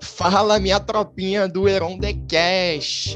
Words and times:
Fala, 0.00 0.58
minha 0.58 0.80
tropinha 0.80 1.46
do 1.46 1.68
Heron 1.68 1.98
The. 1.98 2.14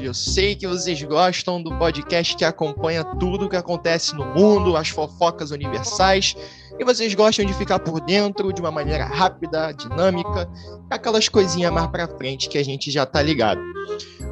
Eu 0.01 0.13
sei 0.13 0.55
que 0.55 0.67
vocês 0.67 1.01
gostam 1.01 1.61
do 1.61 1.77
podcast 1.77 2.35
que 2.35 2.45
acompanha 2.45 3.03
tudo 3.03 3.45
o 3.45 3.49
que 3.49 3.55
acontece 3.55 4.15
no 4.15 4.25
mundo, 4.25 4.77
as 4.77 4.89
fofocas 4.89 5.51
universais, 5.51 6.35
e 6.77 6.85
vocês 6.85 7.13
gostam 7.15 7.45
de 7.45 7.53
ficar 7.53 7.79
por 7.79 7.99
dentro 8.01 8.53
de 8.53 8.61
uma 8.61 8.71
maneira 8.71 9.05
rápida, 9.05 9.71
dinâmica, 9.71 10.47
aquelas 10.89 11.27
coisinhas 11.27 11.71
mais 11.71 11.87
para 11.87 12.07
frente 12.07 12.47
que 12.47 12.57
a 12.57 12.63
gente 12.63 12.91
já 12.91 13.05
tá 13.05 13.21
ligado. 13.21 13.61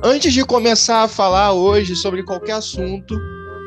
Antes 0.03 0.31
de 0.33 0.45
começar 0.45 1.03
a 1.03 1.07
falar 1.07 1.53
hoje 1.53 1.95
sobre 1.95 2.23
qualquer 2.23 2.53
assunto, 2.53 3.19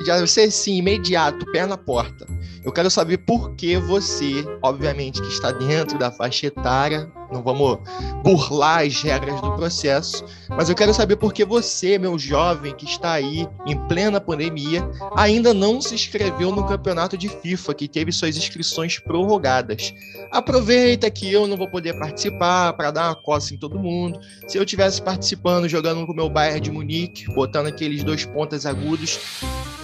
já 0.05 0.25
ser 0.27 0.51
sim 0.51 0.77
imediato, 0.77 1.45
pé 1.53 1.67
na 1.67 1.77
porta. 1.77 2.27
Eu 2.63 2.73
quero 2.73 2.91
saber 2.91 3.19
por 3.19 3.55
que 3.55 3.79
você, 3.79 4.45
obviamente, 4.63 5.23
que 5.23 5.29
está 5.29 5.51
dentro 5.51 5.99
da 5.99 6.11
faixa 6.11 6.47
etária, 6.47 7.11
não 7.33 7.43
vamos 7.43 7.79
burlar 8.23 8.85
as 8.85 9.03
regras 9.03 9.41
do 9.41 9.53
processo, 9.53 10.25
mas 10.49 10.69
eu 10.69 10.75
quero 10.75 10.93
saber 10.93 11.17
por 11.17 11.33
que 11.33 11.45
você, 11.45 11.99
meu 11.99 12.19
jovem 12.19 12.75
que 12.75 12.85
está 12.85 13.13
aí 13.13 13.49
em 13.67 13.77
plena 13.89 14.21
pandemia, 14.21 14.87
ainda 15.17 15.55
não 15.55 15.81
se 15.81 15.95
inscreveu 15.95 16.51
no 16.51 16.67
campeonato 16.67 17.17
de 17.17 17.29
FIFA 17.29 17.73
que 17.75 17.89
teve 17.89 18.13
suas 18.13 18.37
inscrições 18.37 18.99
prorrogadas. 18.99 19.95
Aproveita 20.31 21.11
que 21.11 21.33
eu 21.33 21.47
não 21.47 21.57
vou 21.57 21.71
poder 21.71 21.99
participar 21.99 22.75
para 22.75 22.91
dar 22.91 23.09
uma 23.09 23.15
coça 23.15 23.55
em 23.55 23.59
todo 23.59 23.79
mundo. 23.79 24.21
Se 24.47 24.59
eu 24.59 24.67
tivesse 24.67 25.01
participando, 25.01 25.69
jogando 25.69 26.05
com 26.05 26.13
o 26.13 26.17
meu 26.17 26.29
Bayern 26.29 26.61
de 26.61 26.71
Munique, 26.71 27.33
botando 27.35 27.69
aqueles 27.69 28.05
dois 28.05 28.25
pontas 28.25 28.67
agudos, 28.67 29.19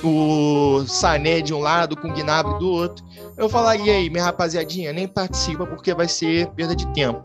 o 0.09 0.87
Sané 0.87 1.41
de 1.41 1.52
um 1.52 1.59
lado, 1.59 1.96
com 1.96 2.09
o 2.09 2.12
Gnabry 2.12 2.59
do 2.59 2.70
outro, 2.70 3.05
eu 3.37 3.48
falaria 3.48 3.92
aí, 3.92 4.09
minha 4.09 4.24
rapaziadinha, 4.24 4.92
nem 4.92 5.06
participa 5.06 5.66
porque 5.66 5.95
vai 5.95 6.09
ser 6.09 6.48
perda 6.48 6.74
de 6.74 6.87
tempo. 6.92 7.23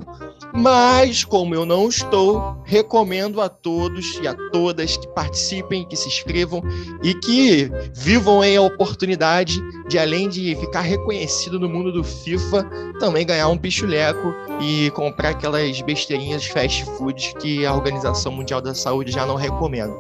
Mas, 0.54 1.24
como 1.24 1.56
eu 1.56 1.66
não 1.66 1.88
estou, 1.88 2.62
recomendo 2.66 3.40
a 3.42 3.48
todos 3.48 4.20
e 4.22 4.28
a 4.28 4.36
todas 4.52 4.98
que 4.98 5.08
participem, 5.10 5.88
que 5.88 5.96
se 5.96 6.08
inscrevam 6.08 6.62
e 7.02 7.14
que 7.16 7.70
vivam 7.94 8.42
aí 8.42 8.56
a 8.58 8.62
oportunidade 8.62 9.62
de, 9.88 9.98
além 9.98 10.28
de 10.28 10.56
ficar 10.56 10.82
reconhecido 10.82 11.60
no 11.60 11.70
mundo 11.70 11.92
do 11.92 12.04
FIFA, 12.04 12.64
também 13.00 13.26
ganhar 13.26 13.48
um 13.48 13.58
pichuleco 13.58 14.34
e 14.62 14.92
comprar 14.92 15.30
aquelas 15.30 15.82
besteirinhas 15.82 16.46
fast 16.46 16.86
food 16.98 17.34
que 17.40 17.66
a 17.66 17.74
Organização 17.74 18.32
Mundial 18.32 18.62
da 18.62 18.76
Saúde 18.76 19.12
já 19.12 19.26
não 19.26 19.36
recomenda. 19.36 19.94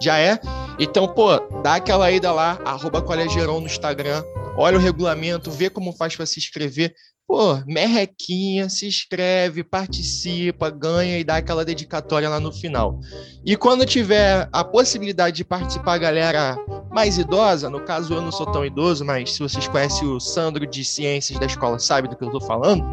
Já 0.00 0.18
é? 0.18 0.38
Então, 0.78 1.08
pô, 1.08 1.38
dá 1.62 1.76
aquela 1.76 2.10
ida 2.10 2.32
lá, 2.32 2.58
arroba 2.64 3.00
no 3.00 3.66
Instagram, 3.66 4.22
olha 4.56 4.76
o 4.76 4.80
regulamento, 4.80 5.50
vê 5.50 5.70
como 5.70 5.92
faz 5.92 6.14
para 6.16 6.26
se 6.26 6.38
inscrever. 6.38 6.94
Pô, 7.26 7.56
merrequinha, 7.66 8.68
se 8.68 8.86
inscreve, 8.86 9.64
participa, 9.64 10.68
ganha 10.68 11.18
e 11.18 11.24
dá 11.24 11.36
aquela 11.36 11.64
dedicatória 11.64 12.28
lá 12.28 12.38
no 12.38 12.52
final. 12.52 13.00
E 13.44 13.56
quando 13.56 13.86
tiver 13.86 14.46
a 14.52 14.62
possibilidade 14.62 15.36
de 15.36 15.44
participar, 15.44 15.96
galera 15.96 16.56
mais 16.92 17.16
idosa, 17.16 17.70
no 17.70 17.80
caso 17.80 18.14
eu 18.14 18.20
não 18.20 18.30
sou 18.30 18.46
tão 18.46 18.64
idoso, 18.64 19.04
mas 19.04 19.32
se 19.32 19.40
vocês 19.40 19.66
conhecem 19.66 20.06
o 20.06 20.20
Sandro 20.20 20.66
de 20.66 20.84
Ciências 20.84 21.38
da 21.38 21.46
escola, 21.46 21.78
sabe 21.78 22.08
do 22.08 22.16
que 22.16 22.24
eu 22.24 22.30
tô 22.30 22.40
falando? 22.40 22.84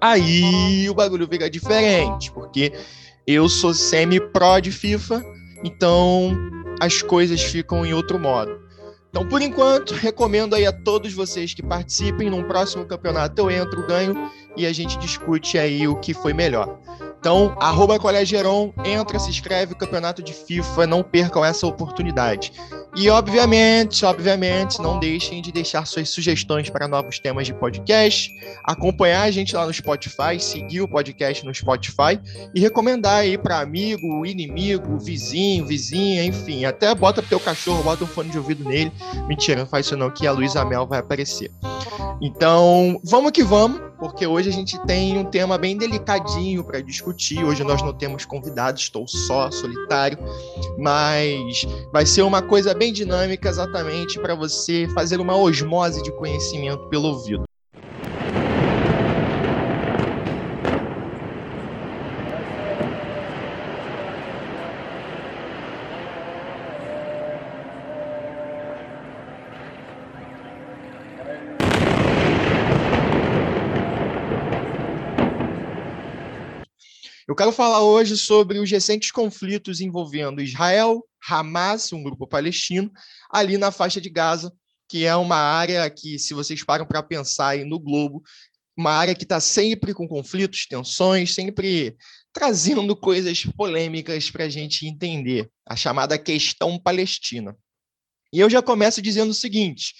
Aí 0.00 0.88
o 0.90 0.94
bagulho 0.94 1.28
fica 1.28 1.48
diferente, 1.48 2.32
porque 2.32 2.72
eu 3.26 3.48
sou 3.48 3.72
semi-pro 3.72 4.60
de 4.60 4.72
FIFA, 4.72 5.22
então 5.64 6.36
as 6.80 7.00
coisas 7.00 7.40
ficam 7.40 7.86
em 7.86 7.94
outro 7.94 8.18
modo. 8.18 8.61
Então, 9.12 9.28
por 9.28 9.42
enquanto, 9.42 9.92
recomendo 9.92 10.54
aí 10.54 10.64
a 10.64 10.72
todos 10.72 11.12
vocês 11.12 11.52
que 11.52 11.62
participem. 11.62 12.30
Num 12.30 12.42
próximo 12.44 12.86
campeonato 12.86 13.42
eu 13.42 13.50
entro, 13.50 13.86
ganho 13.86 14.30
e 14.56 14.64
a 14.64 14.72
gente 14.72 14.98
discute 14.98 15.58
aí 15.58 15.86
o 15.86 15.96
que 15.96 16.14
foi 16.14 16.32
melhor. 16.32 16.80
Então, 17.22 17.56
arroba 17.60 18.00
Colegeron, 18.00 18.72
entra, 18.84 19.16
se 19.16 19.30
inscreve, 19.30 19.76
campeonato 19.76 20.20
de 20.20 20.32
FIFA, 20.32 20.88
não 20.88 21.04
percam 21.04 21.44
essa 21.44 21.64
oportunidade. 21.68 22.52
E, 22.96 23.08
obviamente, 23.08 24.04
obviamente, 24.04 24.82
não 24.82 24.98
deixem 24.98 25.40
de 25.40 25.52
deixar 25.52 25.86
suas 25.86 26.08
sugestões 26.08 26.68
para 26.68 26.88
novos 26.88 27.20
temas 27.20 27.46
de 27.46 27.54
podcast, 27.54 28.28
acompanhar 28.64 29.22
a 29.22 29.30
gente 29.30 29.54
lá 29.54 29.64
no 29.64 29.72
Spotify, 29.72 30.40
seguir 30.40 30.80
o 30.80 30.88
podcast 30.88 31.46
no 31.46 31.54
Spotify 31.54 32.18
e 32.52 32.58
recomendar 32.58 33.18
aí 33.18 33.38
para 33.38 33.60
amigo, 33.60 34.26
inimigo, 34.26 34.98
vizinho, 34.98 35.64
vizinha, 35.64 36.24
enfim, 36.24 36.64
até 36.64 36.92
bota 36.92 37.22
pro 37.22 37.28
teu 37.28 37.38
cachorro, 37.38 37.84
bota 37.84 38.02
um 38.02 38.08
fone 38.08 38.30
de 38.30 38.38
ouvido 38.38 38.68
nele. 38.68 38.90
Mentira, 39.28 39.60
não 39.60 39.66
faz 39.68 39.86
isso 39.86 39.96
não, 39.96 40.10
que 40.10 40.26
a 40.26 40.32
Luísa 40.32 40.64
Mel 40.64 40.88
vai 40.88 40.98
aparecer. 40.98 41.52
Então, 42.20 43.00
vamos 43.04 43.30
que 43.30 43.44
vamos, 43.44 43.80
porque 44.02 44.26
hoje 44.26 44.48
a 44.48 44.52
gente 44.52 44.76
tem 44.84 45.16
um 45.16 45.24
tema 45.24 45.56
bem 45.56 45.76
delicadinho 45.76 46.64
para 46.64 46.80
discutir. 46.80 47.44
Hoje 47.44 47.62
nós 47.62 47.80
não 47.82 47.92
temos 47.92 48.24
convidados, 48.24 48.82
estou 48.82 49.06
só, 49.06 49.48
solitário, 49.48 50.18
mas 50.76 51.64
vai 51.92 52.04
ser 52.04 52.22
uma 52.22 52.42
coisa 52.42 52.74
bem 52.74 52.92
dinâmica 52.92 53.48
exatamente 53.48 54.18
para 54.18 54.34
você 54.34 54.88
fazer 54.92 55.20
uma 55.20 55.36
osmose 55.36 56.02
de 56.02 56.10
conhecimento 56.10 56.88
pelo 56.88 57.10
ouvido. 57.10 57.44
Quero 77.42 77.50
falar 77.50 77.82
hoje 77.82 78.16
sobre 78.16 78.60
os 78.60 78.70
recentes 78.70 79.10
conflitos 79.10 79.80
envolvendo 79.80 80.40
Israel, 80.40 81.04
Hamas, 81.28 81.92
um 81.92 82.00
grupo 82.00 82.24
palestino, 82.24 82.88
ali 83.28 83.58
na 83.58 83.72
faixa 83.72 84.00
de 84.00 84.08
Gaza, 84.08 84.52
que 84.88 85.04
é 85.04 85.16
uma 85.16 85.34
área 85.34 85.90
que, 85.90 86.20
se 86.20 86.34
vocês 86.34 86.62
param 86.62 86.86
para 86.86 87.02
pensar 87.02 87.48
aí 87.48 87.64
no 87.64 87.80
globo, 87.80 88.22
uma 88.76 88.92
área 88.92 89.12
que 89.12 89.24
está 89.24 89.40
sempre 89.40 89.92
com 89.92 90.06
conflitos, 90.06 90.68
tensões, 90.68 91.34
sempre 91.34 91.96
trazendo 92.32 92.94
coisas 92.94 93.44
polêmicas 93.44 94.30
para 94.30 94.44
a 94.44 94.48
gente 94.48 94.86
entender, 94.86 95.50
a 95.66 95.74
chamada 95.74 96.16
questão 96.16 96.78
palestina. 96.78 97.56
E 98.32 98.38
eu 98.38 98.48
já 98.48 98.62
começo 98.62 99.02
dizendo 99.02 99.30
o 99.30 99.34
seguinte: 99.34 99.94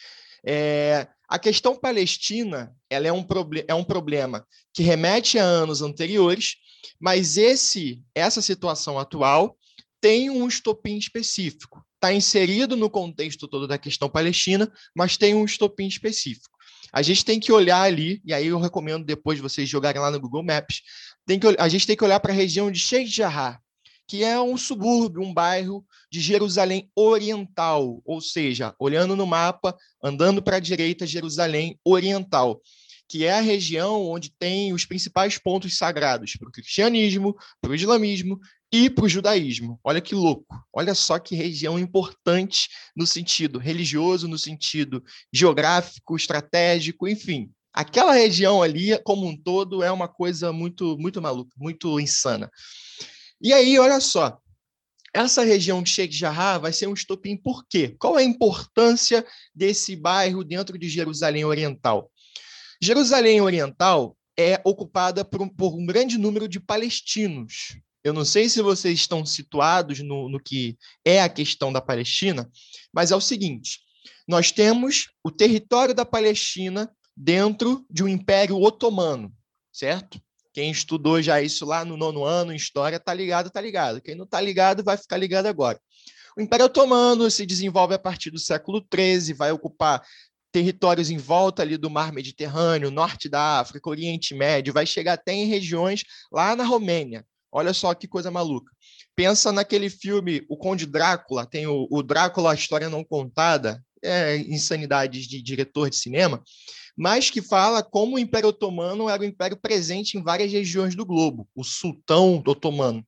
é, 0.47 1.09
a 1.33 1.39
questão 1.39 1.75
palestina 1.75 2.77
ela 2.91 3.09
é, 3.09 3.13
um 3.13 3.27
é 3.67 3.75
um 3.75 3.83
problema 3.83 4.47
que 4.71 4.83
remete 4.83 5.39
a 5.39 5.43
anos 5.43 5.81
anteriores, 5.81 6.57
mas 7.01 7.39
esse 7.39 8.03
essa 8.15 8.43
situação 8.43 8.99
atual 8.99 9.57
tem 9.99 10.29
um 10.29 10.47
estopim 10.47 10.99
específico. 10.99 11.83
Está 11.95 12.13
inserido 12.13 12.77
no 12.77 12.91
contexto 12.91 13.49
todo 13.49 13.67
da 13.67 13.79
questão 13.79 14.11
palestina, 14.11 14.71
mas 14.95 15.17
tem 15.17 15.35
um 15.35 15.47
estopim 15.47 15.87
específico. 15.87 16.55
A 16.93 17.01
gente 17.01 17.25
tem 17.25 17.41
que 17.41 17.51
olhar 17.51 17.81
ali, 17.81 18.21
e 18.27 18.35
aí 18.35 18.49
eu 18.49 18.61
recomendo 18.61 19.03
depois 19.03 19.41
vocês 19.41 19.67
jogarem 19.67 20.03
lá 20.03 20.11
no 20.11 20.21
Google 20.21 20.43
Maps, 20.43 20.83
tem 21.25 21.39
que, 21.39 21.47
a 21.59 21.69
gente 21.71 21.87
tem 21.87 21.97
que 21.97 22.05
olhar 22.05 22.21
para 22.21 22.35
a 22.35 22.37
região 22.37 22.71
de 22.71 22.79
Sheikh 22.79 23.11
Jarrah, 23.11 23.59
que 24.07 24.23
é 24.23 24.39
um 24.39 24.59
subúrbio, 24.59 25.23
um 25.23 25.33
bairro 25.33 25.83
de 26.13 26.21
Jerusalém 26.21 26.91
Oriental, 26.95 28.03
ou 28.05 28.21
seja, 28.21 28.75
olhando 28.79 29.17
no 29.17 29.27
mapa, 29.27 29.75
andando 30.05 30.43
para 30.43 30.59
a 30.59 30.61
direita, 30.61 31.07
Jerusalém 31.07 31.81
Oriental 31.83 32.61
que 33.09 33.27
é 33.27 33.33
a 33.33 33.43
região 33.43 34.07
onde 34.07 34.31
tem 34.31 34.73
os 34.73 34.87
principais 34.87 35.37
pontos 35.37 35.77
sagrados 35.77 36.35
para 36.35 36.49
o 36.49 36.53
cristianismo, 36.53 37.37
para 37.61 37.73
o 37.73 37.75
islamismo 37.75 38.41
e 38.73 38.89
para 38.89 39.05
o 39.05 39.09
judaísmo. 39.09 39.79
Olha 39.85 40.01
que 40.01 40.15
louco. 40.15 40.57
Olha 40.73 40.95
só 40.95 41.19
que 41.19 41.37
região 41.37 41.79
importante 41.79 42.71
no 42.97 43.07
sentido 43.07 43.59
religioso, 43.59 44.27
no 44.27 44.39
sentido 44.39 45.05
geográfico, 45.31 46.17
estratégico, 46.17 47.07
enfim. 47.07 47.51
Aquela 47.71 48.15
região 48.15 48.63
ali, 48.63 48.99
como 49.05 49.27
um 49.27 49.37
todo, 49.37 49.83
é 49.83 49.93
uma 49.93 50.09
coisa 50.09 50.51
muito, 50.51 50.97
muito 50.97 51.21
maluca, 51.21 51.55
muito 51.59 52.01
insana. 52.01 52.51
E 53.43 53.53
aí, 53.53 53.79
olha 53.79 54.01
só, 54.01 54.39
essa 55.13 55.43
região 55.43 55.83
de 55.83 55.91
Sheikh 55.91 56.17
Jarrah 56.17 56.59
vai 56.59 56.73
ser 56.73 56.87
um 56.87 56.95
estopim 56.95 57.37
por 57.37 57.67
quê? 57.67 57.95
Qual 57.99 58.19
é 58.19 58.23
a 58.23 58.25
importância 58.27 59.25
desse 59.55 59.95
bairro 59.95 60.43
dentro 60.43 60.79
de 60.79 60.89
Jerusalém 60.89 61.45
Oriental? 61.45 62.11
Jerusalém 62.81 63.41
Oriental 63.41 64.17
é 64.39 64.61
ocupada 64.65 65.25
por 65.25 65.43
um, 65.43 65.49
por 65.49 65.75
um, 65.75 65.85
grande 65.85 66.17
número 66.17 66.49
de 66.49 66.59
palestinos. 66.59 67.77
Eu 68.03 68.13
não 68.13 68.25
sei 68.25 68.49
se 68.49 68.63
vocês 68.63 68.99
estão 68.99 69.25
situados 69.25 70.01
no, 70.01 70.29
no 70.29 70.41
que 70.41 70.77
é 71.05 71.23
a 71.23 71.29
questão 71.29 71.73
da 71.73 71.81
Palestina, 71.81 72.51
mas 72.93 73.13
é 73.13 73.17
o 73.17 73.21
seguinte: 73.21 73.81
nós 74.27 74.51
temos 74.51 75.11
o 75.23 75.31
território 75.31 75.95
da 75.95 76.05
Palestina 76.05 76.91
dentro 77.17 77.87
de 77.91 78.03
um 78.03 78.09
império 78.09 78.57
otomano, 78.57 79.33
certo? 79.71 80.21
Quem 80.53 80.71
estudou 80.71 81.23
já 81.23 81.41
isso 81.41 81.65
lá 81.65 81.85
no 81.85 81.97
nono 81.97 82.25
ano 82.25 82.53
em 82.53 82.57
história 82.57 83.01
tá 83.01 83.13
ligado, 83.15 83.51
tá 83.51 83.61
ligado. 83.61 84.01
Quem 84.01 84.15
não 84.15 84.27
tá 84.27 84.41
ligado 84.41 84.85
vai 84.85 84.97
ficar 84.97 85.17
ligado 85.17 85.47
agora. 85.47 85.81
O 86.37 86.41
Império 86.41 86.67
Otomano 86.67 87.31
se 87.31 87.45
desenvolve 87.45 87.95
a 87.95 87.99
partir 87.99 88.31
do 88.31 88.39
século 88.39 88.85
XIII, 88.95 89.35
vai 89.35 89.53
ocupar 89.53 90.03
territórios 90.51 91.11
em 91.11 91.17
volta 91.17 91.63
ali 91.63 91.77
do 91.77 91.91
mar 91.91 92.13
Mediterrâneo, 92.13 92.91
norte 92.91 93.29
da 93.29 93.61
África, 93.61 93.89
Oriente 93.89 94.35
Médio, 94.35 94.73
vai 94.73 94.87
chegar 94.87 95.15
até 95.15 95.33
em 95.33 95.47
regiões 95.47 96.05
lá 96.31 96.55
na 96.55 96.65
Romênia. 96.65 97.25
Olha 97.51 97.73
só 97.73 97.95
que 97.95 98.07
coisa 98.07 98.31
maluca. 98.31 98.71
Pensa 99.17 99.53
naquele 99.53 99.91
filme 99.91 100.45
O 100.49 100.57
Conde 100.57 100.87
Drácula, 100.87 101.47
tem 101.47 101.67
o, 101.67 101.87
o 101.91 102.03
Drácula, 102.03 102.53
a 102.53 102.55
história 102.55 102.89
não 102.89 103.05
contada, 103.05 103.83
é, 104.03 104.37
insanidades 104.37 105.27
de 105.27 105.43
diretor 105.43 105.89
de 105.91 105.97
cinema, 105.97 106.43
mas 106.97 107.31
que 107.31 107.41
fala 107.41 107.83
como 107.83 108.17
o 108.17 108.19
Império 108.19 108.51
Otomano 108.51 109.09
era 109.09 109.23
um 109.23 109.27
império 109.27 109.57
presente 109.57 110.17
em 110.17 110.23
várias 110.23 110.53
regiões 110.53 110.95
do 110.95 111.07
globo, 111.07 111.49
o 111.55 111.65
sultão 111.65 112.43
otomano. 112.47 113.05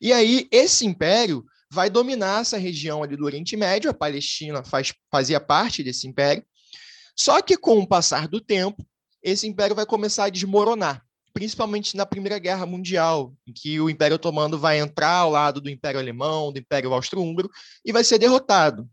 E 0.00 0.12
aí, 0.12 0.48
esse 0.50 0.86
império 0.86 1.44
vai 1.70 1.90
dominar 1.90 2.40
essa 2.40 2.56
região 2.56 3.02
ali 3.02 3.16
do 3.16 3.24
Oriente 3.24 3.56
Médio, 3.56 3.90
a 3.90 3.94
Palestina 3.94 4.64
faz, 4.64 4.92
fazia 5.10 5.40
parte 5.40 5.82
desse 5.82 6.08
império, 6.08 6.44
só 7.14 7.42
que 7.42 7.56
com 7.56 7.78
o 7.78 7.86
passar 7.86 8.26
do 8.26 8.40
tempo, 8.40 8.84
esse 9.22 9.46
império 9.46 9.76
vai 9.76 9.84
começar 9.84 10.24
a 10.24 10.30
desmoronar 10.30 11.04
principalmente 11.32 11.96
na 11.96 12.04
Primeira 12.04 12.38
Guerra 12.38 12.66
Mundial, 12.66 13.34
em 13.46 13.52
que 13.52 13.80
o 13.80 13.88
Império 13.88 14.16
Otomano 14.16 14.58
vai 14.58 14.78
entrar 14.78 15.18
ao 15.18 15.30
lado 15.30 15.60
do 15.60 15.70
Império 15.70 16.00
Alemão, 16.00 16.52
do 16.52 16.58
Império 16.58 16.92
Austro-Húngaro, 16.92 17.50
e 17.84 17.92
vai 17.92 18.04
ser 18.04 18.18
derrotado. 18.18 18.88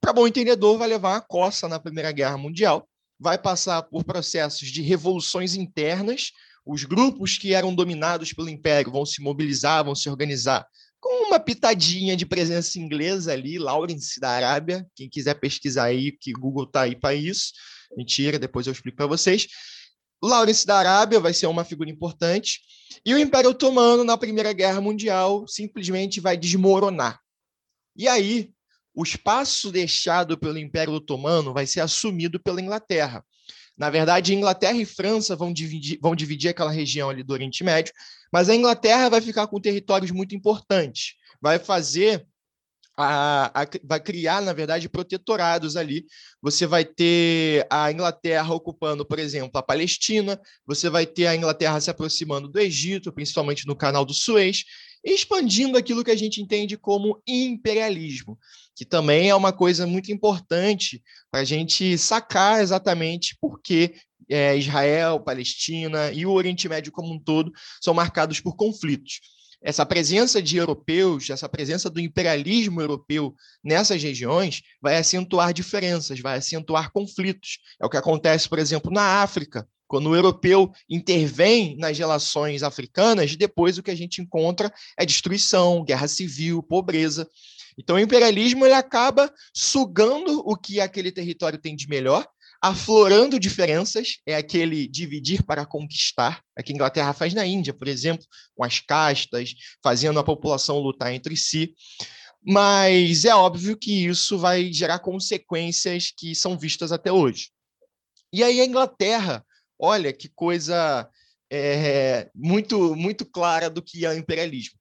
Para 0.00 0.12
bom 0.12 0.26
entendedor, 0.26 0.78
vai 0.78 0.88
levar 0.88 1.14
uma 1.14 1.20
coça 1.20 1.68
na 1.68 1.80
Primeira 1.80 2.12
Guerra 2.12 2.36
Mundial, 2.36 2.88
vai 3.18 3.38
passar 3.38 3.82
por 3.82 4.04
processos 4.04 4.68
de 4.68 4.82
revoluções 4.82 5.54
internas, 5.54 6.32
os 6.64 6.84
grupos 6.84 7.38
que 7.38 7.54
eram 7.54 7.74
dominados 7.74 8.32
pelo 8.32 8.48
Império 8.48 8.92
vão 8.92 9.06
se 9.06 9.22
mobilizar, 9.22 9.84
vão 9.84 9.94
se 9.94 10.08
organizar 10.08 10.66
com 11.00 11.28
uma 11.28 11.38
pitadinha 11.38 12.16
de 12.16 12.26
presença 12.26 12.78
inglesa 12.78 13.32
ali, 13.32 13.58
Lawrence 13.58 14.18
da 14.20 14.30
Arábia, 14.30 14.86
quem 14.94 15.08
quiser 15.08 15.34
pesquisar 15.34 15.84
aí, 15.84 16.12
que 16.12 16.32
Google 16.32 16.64
está 16.64 16.82
aí 16.82 16.96
para 16.96 17.14
isso. 17.14 17.52
Mentira, 17.96 18.38
depois 18.38 18.66
eu 18.66 18.72
explico 18.72 18.96
para 18.96 19.06
vocês. 19.06 19.46
Lawrence 20.22 20.66
da 20.66 20.76
Arábia 20.76 21.20
vai 21.20 21.32
ser 21.32 21.46
uma 21.46 21.64
figura 21.64 21.88
importante, 21.88 22.60
e 23.04 23.14
o 23.14 23.18
Império 23.18 23.50
Otomano, 23.50 24.02
na 24.02 24.18
Primeira 24.18 24.52
Guerra 24.52 24.80
Mundial, 24.80 25.46
simplesmente 25.46 26.20
vai 26.20 26.36
desmoronar. 26.36 27.20
E 27.96 28.08
aí, 28.08 28.50
o 28.98 29.04
espaço 29.04 29.70
deixado 29.70 30.36
pelo 30.36 30.58
Império 30.58 30.92
Otomano 30.92 31.54
vai 31.54 31.64
ser 31.66 31.80
assumido 31.80 32.40
pela 32.40 32.60
Inglaterra. 32.60 33.24
Na 33.76 33.90
verdade, 33.90 34.34
Inglaterra 34.34 34.76
e 34.76 34.84
França 34.84 35.36
vão 35.36 35.52
dividir, 35.52 36.00
vão 36.02 36.16
dividir 36.16 36.48
aquela 36.48 36.72
região 36.72 37.08
ali 37.08 37.22
do 37.22 37.32
Oriente 37.32 37.62
Médio, 37.62 37.94
mas 38.32 38.48
a 38.48 38.56
Inglaterra 38.56 39.08
vai 39.08 39.20
ficar 39.20 39.46
com 39.46 39.60
territórios 39.60 40.10
muito 40.10 40.34
importantes. 40.34 41.14
Vai 41.40 41.60
fazer 41.60 42.26
a, 42.96 43.62
a, 43.62 43.68
vai 43.84 44.00
criar, 44.00 44.42
na 44.42 44.52
verdade, 44.52 44.88
protetorados 44.88 45.76
ali. 45.76 46.04
Você 46.42 46.66
vai 46.66 46.84
ter 46.84 47.64
a 47.70 47.92
Inglaterra 47.92 48.52
ocupando, 48.52 49.06
por 49.06 49.20
exemplo, 49.20 49.52
a 49.54 49.62
Palestina, 49.62 50.40
você 50.66 50.90
vai 50.90 51.06
ter 51.06 51.28
a 51.28 51.36
Inglaterra 51.36 51.80
se 51.80 51.88
aproximando 51.88 52.48
do 52.48 52.58
Egito, 52.58 53.12
principalmente 53.12 53.64
no 53.64 53.76
canal 53.76 54.04
do 54.04 54.12
Suez, 54.12 54.64
expandindo 55.12 55.78
aquilo 55.78 56.04
que 56.04 56.10
a 56.10 56.16
gente 56.16 56.40
entende 56.40 56.76
como 56.76 57.20
imperialismo, 57.26 58.38
que 58.74 58.84
também 58.84 59.28
é 59.28 59.34
uma 59.34 59.52
coisa 59.52 59.86
muito 59.86 60.12
importante 60.12 61.02
para 61.30 61.40
a 61.40 61.44
gente 61.44 61.96
sacar 61.98 62.60
exatamente 62.60 63.36
por 63.40 63.60
que 63.60 63.94
é, 64.28 64.56
Israel, 64.56 65.20
Palestina 65.20 66.12
e 66.12 66.26
o 66.26 66.32
Oriente 66.32 66.68
Médio 66.68 66.92
como 66.92 67.12
um 67.14 67.18
todo 67.18 67.52
são 67.80 67.94
marcados 67.94 68.40
por 68.40 68.56
conflitos 68.56 69.20
essa 69.60 69.84
presença 69.84 70.40
de 70.40 70.56
europeus, 70.56 71.30
essa 71.30 71.48
presença 71.48 71.90
do 71.90 72.00
imperialismo 72.00 72.80
europeu 72.80 73.34
nessas 73.62 74.02
regiões 74.02 74.62
vai 74.80 74.96
acentuar 74.96 75.52
diferenças, 75.52 76.20
vai 76.20 76.38
acentuar 76.38 76.92
conflitos. 76.92 77.58
É 77.80 77.86
o 77.86 77.90
que 77.90 77.96
acontece, 77.96 78.48
por 78.48 78.58
exemplo, 78.58 78.92
na 78.92 79.22
África, 79.22 79.68
quando 79.86 80.10
o 80.10 80.14
europeu 80.14 80.70
intervém 80.88 81.76
nas 81.76 81.98
relações 81.98 82.62
africanas, 82.62 83.34
depois 83.34 83.78
o 83.78 83.82
que 83.82 83.90
a 83.90 83.96
gente 83.96 84.20
encontra 84.20 84.72
é 84.96 85.04
destruição, 85.04 85.82
guerra 85.82 86.06
civil, 86.06 86.62
pobreza. 86.62 87.28
Então, 87.76 87.96
o 87.96 88.00
imperialismo 88.00 88.66
ele 88.66 88.74
acaba 88.74 89.32
sugando 89.54 90.42
o 90.44 90.56
que 90.56 90.80
aquele 90.80 91.10
território 91.10 91.58
tem 91.58 91.74
de 91.74 91.88
melhor 91.88 92.26
aflorando 92.60 93.38
diferenças, 93.38 94.18
é 94.26 94.34
aquele 94.34 94.88
dividir 94.88 95.44
para 95.44 95.64
conquistar, 95.64 96.42
é 96.56 96.62
que 96.62 96.72
a 96.72 96.74
Inglaterra 96.74 97.12
faz 97.12 97.32
na 97.32 97.46
Índia, 97.46 97.72
por 97.72 97.86
exemplo, 97.86 98.26
com 98.54 98.64
as 98.64 98.80
castas, 98.80 99.54
fazendo 99.82 100.18
a 100.18 100.24
população 100.24 100.78
lutar 100.78 101.12
entre 101.12 101.36
si. 101.36 101.74
Mas 102.42 103.24
é 103.24 103.34
óbvio 103.34 103.76
que 103.76 104.06
isso 104.06 104.38
vai 104.38 104.72
gerar 104.72 104.98
consequências 105.00 106.12
que 106.16 106.34
são 106.34 106.58
vistas 106.58 106.92
até 106.92 107.12
hoje. 107.12 107.50
E 108.32 108.42
aí 108.42 108.60
a 108.60 108.64
Inglaterra, 108.64 109.44
olha 109.78 110.12
que 110.12 110.28
coisa 110.28 111.08
é, 111.50 112.30
muito, 112.34 112.94
muito 112.94 113.24
clara 113.24 113.70
do 113.70 113.82
que 113.82 114.04
é 114.04 114.10
o 114.10 114.16
imperialismo. 114.18 114.78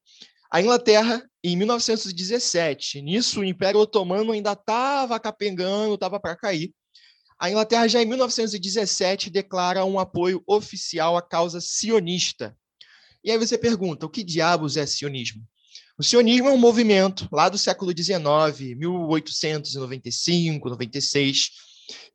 A 0.49 0.61
Inglaterra, 0.61 1.21
em 1.43 1.57
1917, 1.57 3.01
nisso 3.01 3.41
o 3.41 3.43
Império 3.43 3.79
Otomano 3.81 4.31
ainda 4.31 4.53
estava 4.53 5.19
capengando, 5.19 5.95
estava 5.95 6.19
para 6.19 6.37
cair. 6.37 6.73
A 7.39 7.49
Inglaterra 7.49 7.87
já 7.87 8.01
em 8.01 8.05
1917 8.05 9.29
declara 9.29 9.85
um 9.85 9.99
apoio 9.99 10.41
oficial 10.47 11.15
à 11.15 11.21
causa 11.21 11.61
sionista. 11.61 12.57
E 13.23 13.29
aí 13.29 13.37
você 13.37 13.57
pergunta, 13.57 14.05
o 14.05 14.09
que 14.09 14.23
diabos 14.23 14.75
é 14.77 14.85
sionismo? 14.85 15.43
O 15.99 16.03
sionismo 16.03 16.47
é 16.47 16.51
um 16.51 16.57
movimento 16.57 17.27
lá 17.31 17.49
do 17.49 17.57
século 17.57 17.91
XIX, 17.91 18.75
1895, 18.77 20.69
96, 20.69 21.49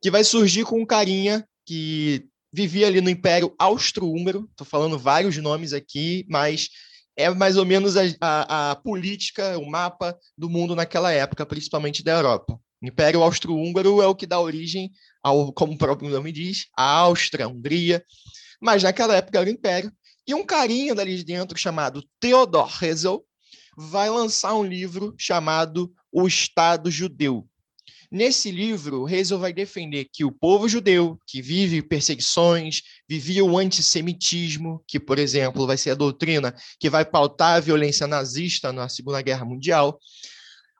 que 0.01 0.11
vai 0.11 0.23
surgir 0.23 0.63
com 0.65 0.81
um 0.81 0.85
carinha 0.85 1.47
que 1.65 2.25
vivia 2.51 2.87
ali 2.87 3.01
no 3.01 3.09
Império 3.09 3.53
Austro-Húngaro. 3.57 4.47
Estou 4.51 4.65
falando 4.65 4.99
vários 4.99 5.37
nomes 5.37 5.73
aqui, 5.73 6.25
mas 6.29 6.69
é 7.15 7.29
mais 7.29 7.57
ou 7.57 7.65
menos 7.65 7.95
a, 7.97 8.01
a, 8.21 8.71
a, 8.71 8.75
política, 8.75 9.57
o 9.57 9.69
mapa 9.69 10.17
do 10.37 10.49
mundo 10.49 10.75
naquela 10.75 11.11
época, 11.11 11.45
principalmente 11.45 12.03
da 12.03 12.13
Europa. 12.13 12.59
Império 12.83 13.23
Austro-Húngaro 13.23 14.01
é 14.01 14.07
o 14.07 14.15
que 14.15 14.27
dá 14.27 14.39
origem 14.39 14.91
ao, 15.23 15.53
como 15.53 15.73
o 15.73 15.77
próprio 15.77 16.09
nome 16.09 16.31
diz, 16.31 16.67
a 16.77 16.83
Áustria, 16.83 17.45
a 17.45 17.47
Hungria, 17.47 18.03
mas 18.61 18.83
naquela 18.83 19.15
época 19.15 19.39
era 19.39 19.49
o 19.49 19.53
Império. 19.53 19.91
E 20.27 20.33
um 20.33 20.45
carinha 20.45 20.95
dali 20.95 21.17
de 21.17 21.23
dentro 21.23 21.57
chamado 21.57 22.03
Theodor 22.19 22.71
Herzl 22.81 23.17
vai 23.77 24.09
lançar 24.09 24.53
um 24.55 24.63
livro 24.63 25.13
chamado 25.17 25.91
O 26.11 26.27
Estado 26.27 26.91
Judeu. 26.91 27.47
Nesse 28.11 28.51
livro, 28.51 29.09
Herzl 29.09 29.37
vai 29.37 29.51
defender 29.51 30.05
que 30.05 30.23
o 30.23 30.31
povo 30.31 30.69
judeu, 30.69 31.17
que 31.25 31.41
vive 31.41 31.81
perseguições, 31.81 32.83
vivia 33.09 33.43
o 33.43 33.57
antissemitismo, 33.57 34.83
que, 34.87 34.99
por 34.99 35.17
exemplo, 35.17 35.65
vai 35.65 35.77
ser 35.77 35.89
a 35.89 35.95
doutrina 35.95 36.55
que 36.79 36.91
vai 36.91 37.03
pautar 37.03 37.55
a 37.55 37.59
violência 37.59 38.05
nazista 38.05 38.71
na 38.71 38.87
Segunda 38.87 39.19
Guerra 39.19 39.43
Mundial, 39.43 39.99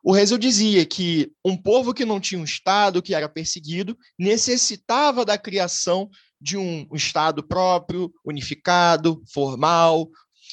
o 0.03 0.11
Rezo 0.11 0.37
dizia 0.37 0.85
que 0.85 1.31
um 1.45 1.55
povo 1.55 1.93
que 1.93 2.03
não 2.03 2.19
tinha 2.19 2.39
um 2.39 2.43
Estado, 2.43 3.01
que 3.01 3.15
era 3.15 3.29
perseguido, 3.29 3.97
necessitava 4.19 5.23
da 5.23 5.37
criação 5.37 6.09
de 6.41 6.57
um 6.57 6.85
Estado 6.93 7.41
próprio, 7.41 8.13
unificado, 8.25 9.23
formal. 9.31 10.09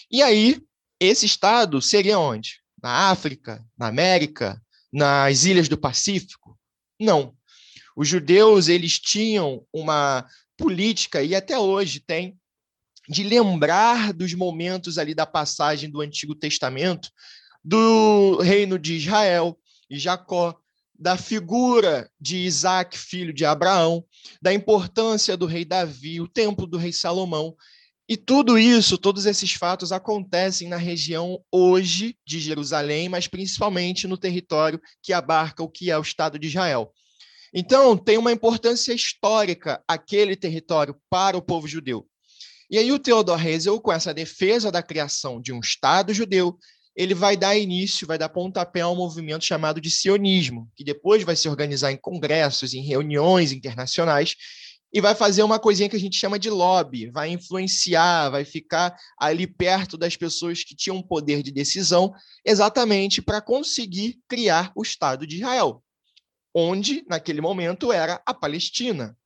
E 0.09 0.23
aí, 0.23 0.63
esse 1.01 1.27
Estado 1.27 1.83
seria 1.83 2.17
onde? 2.17 2.61
Na 2.81 3.11
África, 3.11 3.65
na 3.77 3.89
América, 3.89 4.63
nas 4.93 5.45
ilhas 5.45 5.69
do 5.69 5.77
Pacífico? 5.77 6.57
Não. 6.99 7.35
Os 7.97 8.07
judeus 8.07 8.69
eles 8.69 9.01
tinham 9.01 9.67
uma 9.73 10.25
política, 10.57 11.25
e 11.25 11.35
até 11.35 11.59
hoje 11.59 11.99
tem, 11.99 12.39
de 13.09 13.25
lembrar 13.25 14.13
dos 14.13 14.33
momentos 14.33 14.97
ali 14.97 15.13
da 15.13 15.27
passagem 15.27 15.91
do 15.91 16.01
Antigo 16.01 16.37
Testamento 16.37 17.11
do 17.63 18.39
reino 18.39 18.79
de 18.79 18.95
Israel 18.95 19.59
e 19.89 19.99
Jacó, 19.99 20.57
da 20.99 21.17
figura 21.17 22.11
de 22.21 22.37
Isaac, 22.39 22.99
filho 22.99 23.33
de 23.33 23.45
Abraão, 23.45 24.05
da 24.41 24.53
importância 24.53 25.37
do 25.37 25.47
rei 25.47 25.65
Davi, 25.65 26.21
o 26.21 26.29
templo 26.29 26.67
do 26.67 26.77
rei 26.77 26.93
Salomão. 26.93 27.57
E 28.07 28.17
tudo 28.17 28.59
isso, 28.59 28.99
todos 28.99 29.25
esses 29.25 29.53
fatos 29.53 29.93
acontecem 29.93 30.69
na 30.69 30.77
região 30.77 31.43
hoje 31.51 32.17
de 32.27 32.41
Jerusalém, 32.41 33.09
mas 33.09 33.27
principalmente 33.27 34.07
no 34.07 34.19
território 34.19 34.81
que 35.03 35.13
abarca 35.13 35.63
o 35.63 35.69
que 35.69 35.91
é 35.91 35.99
o 35.99 36.03
Estado 36.03 36.39
de 36.39 36.49
Israel. 36.49 36.93
Então, 37.53 37.97
tem 37.97 38.19
uma 38.19 38.33
importância 38.33 38.93
histórica 38.93 39.83
aquele 39.89 40.37
território 40.37 40.97
para 41.09 41.37
o 41.37 41.43
povo 41.43 41.67
judeu. 41.67 42.07
E 42.71 42.79
aí 42.79 42.93
o 42.93 42.99
Theodor 42.99 43.45
Herzl, 43.45 43.79
com 43.79 43.93
essa 43.93 44.15
defesa 44.15 44.71
da 44.71 44.83
criação 44.83 45.41
de 45.41 45.53
um 45.53 45.59
Estado 45.59 46.15
judeu, 46.15 46.57
ele 47.01 47.15
vai 47.15 47.35
dar 47.35 47.57
início, 47.57 48.07
vai 48.07 48.19
dar 48.19 48.29
pontapé 48.29 48.83
a 48.83 48.89
um 48.89 48.95
movimento 48.95 49.43
chamado 49.43 49.81
de 49.81 49.91
sionismo, 49.91 50.71
que 50.77 50.85
depois 50.85 51.23
vai 51.23 51.35
se 51.35 51.49
organizar 51.49 51.91
em 51.91 51.97
congressos, 51.97 52.75
em 52.75 52.83
reuniões 52.83 53.53
internacionais, 53.53 54.37
e 54.93 55.01
vai 55.01 55.15
fazer 55.15 55.43
uma 55.43 55.59
coisinha 55.59 55.89
que 55.89 55.97
a 55.97 56.01
gente 56.01 56.19
chama 56.19 56.39
de 56.39 56.51
lobby, 56.51 57.11
vai 57.11 57.31
influenciar, 57.31 58.29
vai 58.29 58.45
ficar 58.45 58.95
ali 59.19 59.47
perto 59.47 59.97
das 59.97 60.15
pessoas 60.15 60.63
que 60.63 60.77
tinham 60.77 61.01
poder 61.01 61.43
de 61.43 61.51
decisão, 61.51 62.13
exatamente 62.45 63.23
para 63.23 63.41
conseguir 63.41 64.21
criar 64.29 64.71
o 64.77 64.83
Estado 64.83 65.27
de 65.27 65.37
Israel, 65.37 65.83
onde, 66.55 67.03
naquele 67.09 67.41
momento, 67.41 67.91
era 67.91 68.21
a 68.27 68.35
Palestina. 68.35 69.17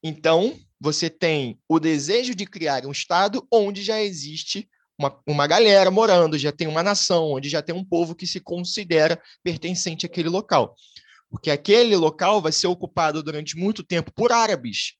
Então, 0.00 0.56
você 0.78 1.10
tem 1.10 1.58
o 1.68 1.80
desejo 1.80 2.36
de 2.36 2.46
criar 2.46 2.86
um 2.86 2.92
Estado 2.92 3.44
onde 3.50 3.82
já 3.82 4.00
existe 4.00 4.68
uma, 4.98 5.18
uma 5.26 5.46
galera 5.46 5.90
morando, 5.90 6.38
já 6.38 6.52
tem 6.52 6.66
uma 6.66 6.82
nação, 6.82 7.32
onde 7.32 7.48
já 7.48 7.62
tem 7.62 7.74
um 7.74 7.84
povo 7.84 8.14
que 8.14 8.26
se 8.26 8.40
considera 8.40 9.20
pertencente 9.42 10.06
àquele 10.06 10.28
local. 10.28 10.74
Porque 11.28 11.50
aquele 11.50 11.96
local 11.96 12.40
vai 12.40 12.52
ser 12.52 12.66
ocupado 12.66 13.22
durante 13.22 13.56
muito 13.56 13.82
tempo 13.82 14.12
por 14.12 14.32
árabes, 14.32 14.94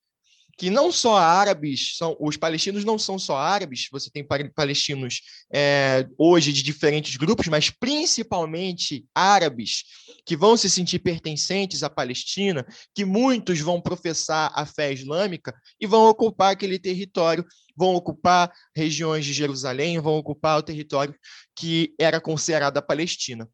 que 0.57 0.71
não 0.71 0.91
só 0.91 1.17
árabes, 1.17 1.97
são 1.97 2.17
os 2.19 2.37
palestinos 2.37 2.85
não 2.85 2.99
são 2.99 3.19
só 3.19 3.37
árabes, 3.37 3.89
você 3.93 4.11
tem 4.11 4.27
palestinos 4.55 5.21
é, 5.53 6.07
hoje 6.17 6.53
de 6.53 6.63
diferentes 6.63 7.17
grupos, 7.17 7.47
mas 7.49 7.69
principalmente 7.69 9.05
árabes, 9.15 9.85
que 10.25 10.37
vão 10.37 10.57
se 10.57 10.71
sentir 10.71 10.99
pertencentes 11.01 11.83
à 11.83 11.91
Palestina, 11.91 12.67
que 12.95 13.05
muitos 13.05 13.61
vão 13.61 13.81
professar 13.81 14.51
a 14.55 14.65
fé 14.65 14.93
islâmica 14.93 15.55
e 15.79 15.87
vão 15.87 16.09
ocupar 16.09 16.53
aquele 16.53 16.79
território, 16.79 17.45
vão 17.77 17.95
ocupar 17.95 18.51
regiões 18.75 19.25
de 19.27 19.35
Jerusalém, 19.35 20.01
vão 20.01 20.15
ocupar 20.15 20.59
o 20.59 20.63
território 20.63 21.15
que 21.55 21.95
era 22.01 22.21
considerado 22.21 22.79
a 22.79 22.83
Palestina. 22.83 23.49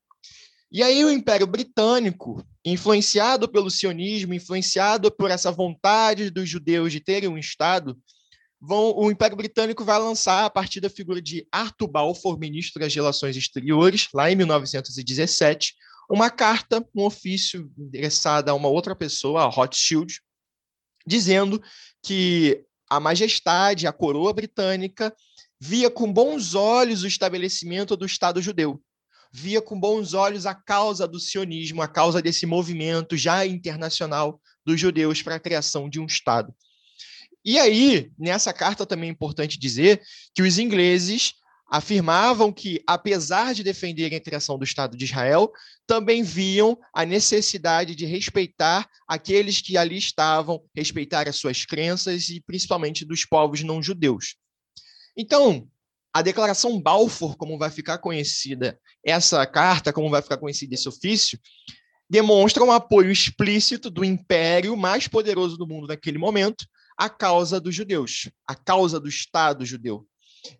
E 0.74 0.82
aí 0.82 1.04
o 1.04 1.10
Império 1.10 1.46
Britânico, 1.46 2.42
influenciado 2.64 3.46
pelo 3.46 3.70
sionismo, 3.70 4.32
influenciado 4.32 5.12
por 5.12 5.30
essa 5.30 5.52
vontade 5.52 6.30
dos 6.30 6.48
judeus 6.48 6.90
de 6.90 6.98
terem 6.98 7.28
um 7.28 7.36
Estado, 7.36 7.94
vão, 8.58 8.94
o 8.96 9.10
Império 9.10 9.36
Britânico 9.36 9.84
vai 9.84 9.98
lançar, 9.98 10.46
a 10.46 10.50
partir 10.50 10.80
da 10.80 10.88
figura 10.88 11.20
de 11.20 11.46
Arthur 11.52 11.88
Balfour, 11.88 12.38
ministro 12.38 12.80
das 12.80 12.94
Relações 12.94 13.36
Exteriores, 13.36 14.08
lá 14.14 14.30
em 14.30 14.34
1917, 14.34 15.74
uma 16.10 16.30
carta, 16.30 16.82
um 16.94 17.04
ofício 17.04 17.70
endereçado 17.76 18.50
a 18.50 18.54
uma 18.54 18.68
outra 18.68 18.96
pessoa, 18.96 19.42
a 19.42 19.48
Rothschild, 19.48 20.22
dizendo 21.06 21.62
que 22.02 22.64
a 22.88 22.98
majestade, 22.98 23.86
a 23.86 23.92
coroa 23.92 24.32
britânica, 24.32 25.14
via 25.60 25.90
com 25.90 26.10
bons 26.10 26.54
olhos 26.54 27.02
o 27.02 27.06
estabelecimento 27.06 27.94
do 27.94 28.06
Estado 28.06 28.40
judeu 28.40 28.82
via 29.32 29.62
com 29.62 29.78
bons 29.78 30.12
olhos 30.12 30.44
a 30.44 30.54
causa 30.54 31.08
do 31.08 31.18
sionismo, 31.18 31.80
a 31.80 31.88
causa 31.88 32.20
desse 32.20 32.44
movimento 32.44 33.16
já 33.16 33.46
internacional 33.46 34.40
dos 34.64 34.78
judeus 34.78 35.22
para 35.22 35.36
a 35.36 35.40
criação 35.40 35.88
de 35.88 35.98
um 35.98 36.06
Estado. 36.06 36.54
E 37.44 37.58
aí, 37.58 38.12
nessa 38.18 38.52
carta 38.52 38.86
também 38.86 39.08
é 39.08 39.12
importante 39.12 39.58
dizer 39.58 40.00
que 40.34 40.42
os 40.42 40.58
ingleses 40.58 41.34
afirmavam 41.68 42.52
que, 42.52 42.82
apesar 42.86 43.54
de 43.54 43.64
defenderem 43.64 44.18
a 44.18 44.20
criação 44.20 44.58
do 44.58 44.64
Estado 44.64 44.94
de 44.94 45.06
Israel, 45.06 45.50
também 45.86 46.22
viam 46.22 46.78
a 46.92 47.06
necessidade 47.06 47.94
de 47.94 48.04
respeitar 48.04 48.86
aqueles 49.08 49.62
que 49.62 49.78
ali 49.78 49.96
estavam, 49.96 50.62
respeitar 50.76 51.26
as 51.26 51.36
suas 51.36 51.64
crenças 51.64 52.28
e 52.28 52.42
principalmente 52.42 53.06
dos 53.06 53.24
povos 53.24 53.62
não 53.62 53.82
judeus. 53.82 54.36
Então, 55.16 55.66
a 56.12 56.22
Declaração 56.22 56.80
Balfour, 56.80 57.36
como 57.36 57.58
vai 57.58 57.70
ficar 57.70 57.98
conhecida 57.98 58.78
essa 59.04 59.46
carta, 59.46 59.92
como 59.92 60.10
vai 60.10 60.20
ficar 60.20 60.36
conhecido 60.36 60.72
esse 60.74 60.88
ofício, 60.88 61.38
demonstra 62.08 62.62
um 62.62 62.70
apoio 62.70 63.10
explícito 63.10 63.88
do 63.88 64.04
império 64.04 64.76
mais 64.76 65.08
poderoso 65.08 65.56
do 65.56 65.66
mundo 65.66 65.86
naquele 65.86 66.18
momento 66.18 66.66
à 66.98 67.08
causa 67.08 67.58
dos 67.58 67.74
judeus, 67.74 68.30
à 68.46 68.54
causa 68.54 69.00
do 69.00 69.08
Estado 69.08 69.64
judeu. 69.64 70.06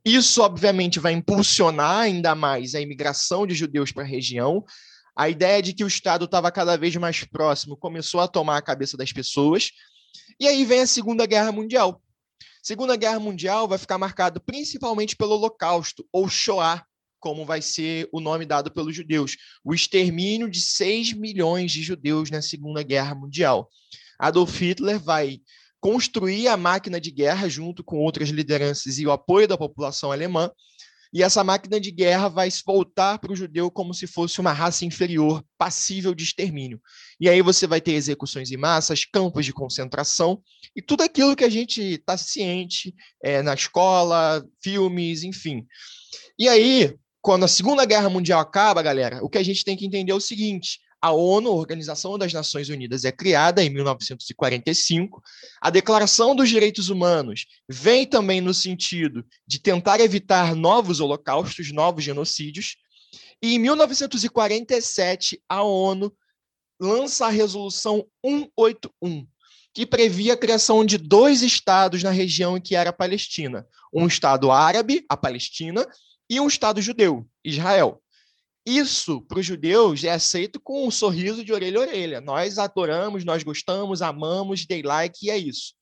Isso, 0.04 0.40
obviamente, 0.42 0.98
vai 0.98 1.12
impulsionar 1.12 1.98
ainda 1.98 2.34
mais 2.34 2.74
a 2.74 2.80
imigração 2.80 3.46
de 3.46 3.54
judeus 3.54 3.92
para 3.92 4.02
a 4.02 4.06
região. 4.06 4.64
A 5.14 5.28
ideia 5.28 5.60
de 5.60 5.74
que 5.74 5.84
o 5.84 5.88
Estado 5.88 6.24
estava 6.24 6.50
cada 6.50 6.76
vez 6.76 6.96
mais 6.96 7.24
próximo 7.24 7.76
começou 7.76 8.20
a 8.20 8.28
tomar 8.28 8.56
a 8.56 8.62
cabeça 8.62 8.96
das 8.96 9.12
pessoas. 9.12 9.70
E 10.40 10.46
aí 10.46 10.64
vem 10.64 10.80
a 10.80 10.86
Segunda 10.86 11.26
Guerra 11.26 11.52
Mundial. 11.52 12.01
Segunda 12.62 12.94
Guerra 12.94 13.18
Mundial 13.18 13.66
vai 13.66 13.76
ficar 13.76 13.98
marcado 13.98 14.40
principalmente 14.40 15.16
pelo 15.16 15.32
Holocausto, 15.32 16.06
ou 16.12 16.28
Shoah, 16.28 16.84
como 17.18 17.44
vai 17.44 17.60
ser 17.60 18.08
o 18.12 18.20
nome 18.20 18.46
dado 18.46 18.70
pelos 18.70 18.94
judeus, 18.94 19.36
o 19.64 19.74
extermínio 19.74 20.48
de 20.48 20.60
6 20.60 21.12
milhões 21.12 21.72
de 21.72 21.82
judeus 21.82 22.30
na 22.30 22.40
Segunda 22.40 22.84
Guerra 22.84 23.16
Mundial. 23.16 23.68
Adolf 24.16 24.60
Hitler 24.60 25.00
vai 25.00 25.40
construir 25.80 26.46
a 26.46 26.56
máquina 26.56 27.00
de 27.00 27.10
guerra 27.10 27.48
junto 27.48 27.82
com 27.82 27.98
outras 27.98 28.28
lideranças 28.28 28.96
e 28.96 29.04
o 29.04 29.10
apoio 29.10 29.48
da 29.48 29.58
população 29.58 30.12
alemã, 30.12 30.48
e 31.12 31.22
essa 31.22 31.44
máquina 31.44 31.78
de 31.78 31.90
guerra 31.90 32.28
vai 32.28 32.48
voltar 32.64 33.18
para 33.18 33.32
o 33.32 33.36
judeu 33.36 33.70
como 33.70 33.92
se 33.92 34.06
fosse 34.06 34.40
uma 34.40 34.52
raça 34.52 34.84
inferior, 34.84 35.44
passível 35.58 36.14
de 36.14 36.24
extermínio. 36.24 36.80
E 37.20 37.28
aí 37.28 37.42
você 37.42 37.66
vai 37.66 37.80
ter 37.80 37.92
execuções 37.92 38.50
em 38.50 38.56
massas, 38.56 39.04
campos 39.04 39.44
de 39.44 39.52
concentração 39.52 40.42
e 40.74 40.80
tudo 40.80 41.02
aquilo 41.02 41.36
que 41.36 41.44
a 41.44 41.50
gente 41.50 41.82
está 41.82 42.16
ciente 42.16 42.94
é, 43.22 43.42
na 43.42 43.52
escola, 43.52 44.42
filmes, 44.62 45.22
enfim. 45.22 45.66
E 46.38 46.48
aí, 46.48 46.94
quando 47.20 47.44
a 47.44 47.48
Segunda 47.48 47.84
Guerra 47.84 48.08
Mundial 48.08 48.40
acaba, 48.40 48.80
galera, 48.82 49.22
o 49.22 49.28
que 49.28 49.38
a 49.38 49.42
gente 49.42 49.64
tem 49.64 49.76
que 49.76 49.86
entender 49.86 50.12
é 50.12 50.14
o 50.14 50.20
seguinte: 50.20 50.80
a 51.02 51.10
ONU, 51.10 51.50
Organização 51.50 52.16
das 52.16 52.32
Nações 52.32 52.68
Unidas, 52.68 53.04
é 53.04 53.10
criada 53.10 53.60
em 53.60 53.68
1945. 53.68 55.20
A 55.60 55.68
Declaração 55.68 56.36
dos 56.36 56.48
Direitos 56.48 56.90
Humanos 56.90 57.46
vem 57.68 58.06
também 58.06 58.40
no 58.40 58.54
sentido 58.54 59.26
de 59.44 59.58
tentar 59.58 59.98
evitar 59.98 60.54
novos 60.54 61.00
holocaustos, 61.00 61.72
novos 61.72 62.04
genocídios. 62.04 62.76
E 63.42 63.56
em 63.56 63.58
1947, 63.58 65.42
a 65.48 65.64
ONU 65.64 66.14
lança 66.80 67.26
a 67.26 67.30
Resolução 67.30 68.06
181, 68.24 69.26
que 69.74 69.84
previa 69.84 70.34
a 70.34 70.36
criação 70.36 70.84
de 70.84 70.98
dois 70.98 71.42
estados 71.42 72.04
na 72.04 72.10
região 72.10 72.56
em 72.56 72.60
que 72.60 72.76
era 72.76 72.90
a 72.90 72.92
Palestina: 72.92 73.66
um 73.92 74.06
estado 74.06 74.52
árabe, 74.52 75.04
a 75.08 75.16
Palestina, 75.16 75.84
e 76.30 76.38
um 76.38 76.46
estado 76.46 76.80
judeu, 76.80 77.26
Israel. 77.44 78.00
Isso, 78.64 79.20
para 79.22 79.40
os 79.40 79.46
judeus, 79.46 80.04
é 80.04 80.10
aceito 80.10 80.60
com 80.60 80.86
um 80.86 80.90
sorriso 80.90 81.44
de 81.44 81.52
orelha 81.52 81.78
a 81.78 81.82
orelha. 81.82 82.20
Nós 82.20 82.58
adoramos, 82.58 83.24
nós 83.24 83.42
gostamos, 83.42 84.02
amamos, 84.02 84.64
dei 84.64 84.82
like 84.82 85.26
e 85.26 85.30
é 85.30 85.36
isso. 85.36 85.74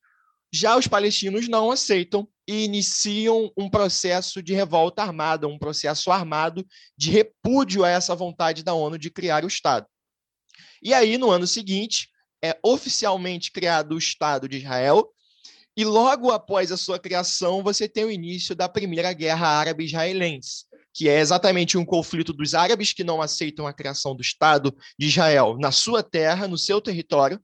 Já 0.53 0.77
os 0.77 0.89
palestinos 0.89 1.47
não 1.47 1.71
aceitam 1.71 2.27
e 2.49 2.65
iniciam 2.65 3.53
um 3.57 3.69
processo 3.69 4.43
de 4.43 4.55
revolta 4.55 5.03
armada, 5.03 5.47
um 5.47 5.59
processo 5.59 6.11
armado 6.11 6.67
de 6.97 7.11
repúdio 7.11 7.85
a 7.85 7.91
essa 7.91 8.17
vontade 8.17 8.65
da 8.65 8.75
ONU 8.75 8.99
de 8.99 9.11
criar 9.11 9.45
o 9.45 9.49
Estado. 9.49 9.87
E 10.83 10.93
aí, 10.95 11.19
no 11.19 11.31
ano 11.31 11.47
seguinte, 11.47 12.09
é 12.43 12.59
oficialmente 12.65 13.53
criado 13.53 13.93
o 13.95 13.99
Estado 13.99 14.49
de 14.49 14.57
Israel, 14.57 15.13
e 15.77 15.85
logo 15.85 16.33
após 16.33 16.73
a 16.73 16.77
sua 16.77 16.99
criação, 16.99 17.63
você 17.63 17.89
tem 17.89 18.05
o 18.05 18.11
início 18.11 18.55
da 18.55 18.69
Primeira 18.69 19.13
Guerra 19.13 19.47
Árabe-Israelense, 19.47 20.65
que 20.93 21.09
é 21.09 21.21
exatamente 21.21 21.79
um 21.79 21.85
conflito 21.85 22.33
dos 22.33 22.55
árabes 22.55 22.93
que 22.93 23.05
não 23.05 23.23
aceitam 23.23 23.67
a 23.67 23.73
criação 23.73 24.15
do 24.15 24.23
Estado 24.23 24.77
de 24.99 25.07
Israel 25.07 25.57
na 25.59 25.71
sua 25.71 26.03
terra, 26.03 26.49
no 26.49 26.59
seu 26.59 26.81
território, 26.81 27.41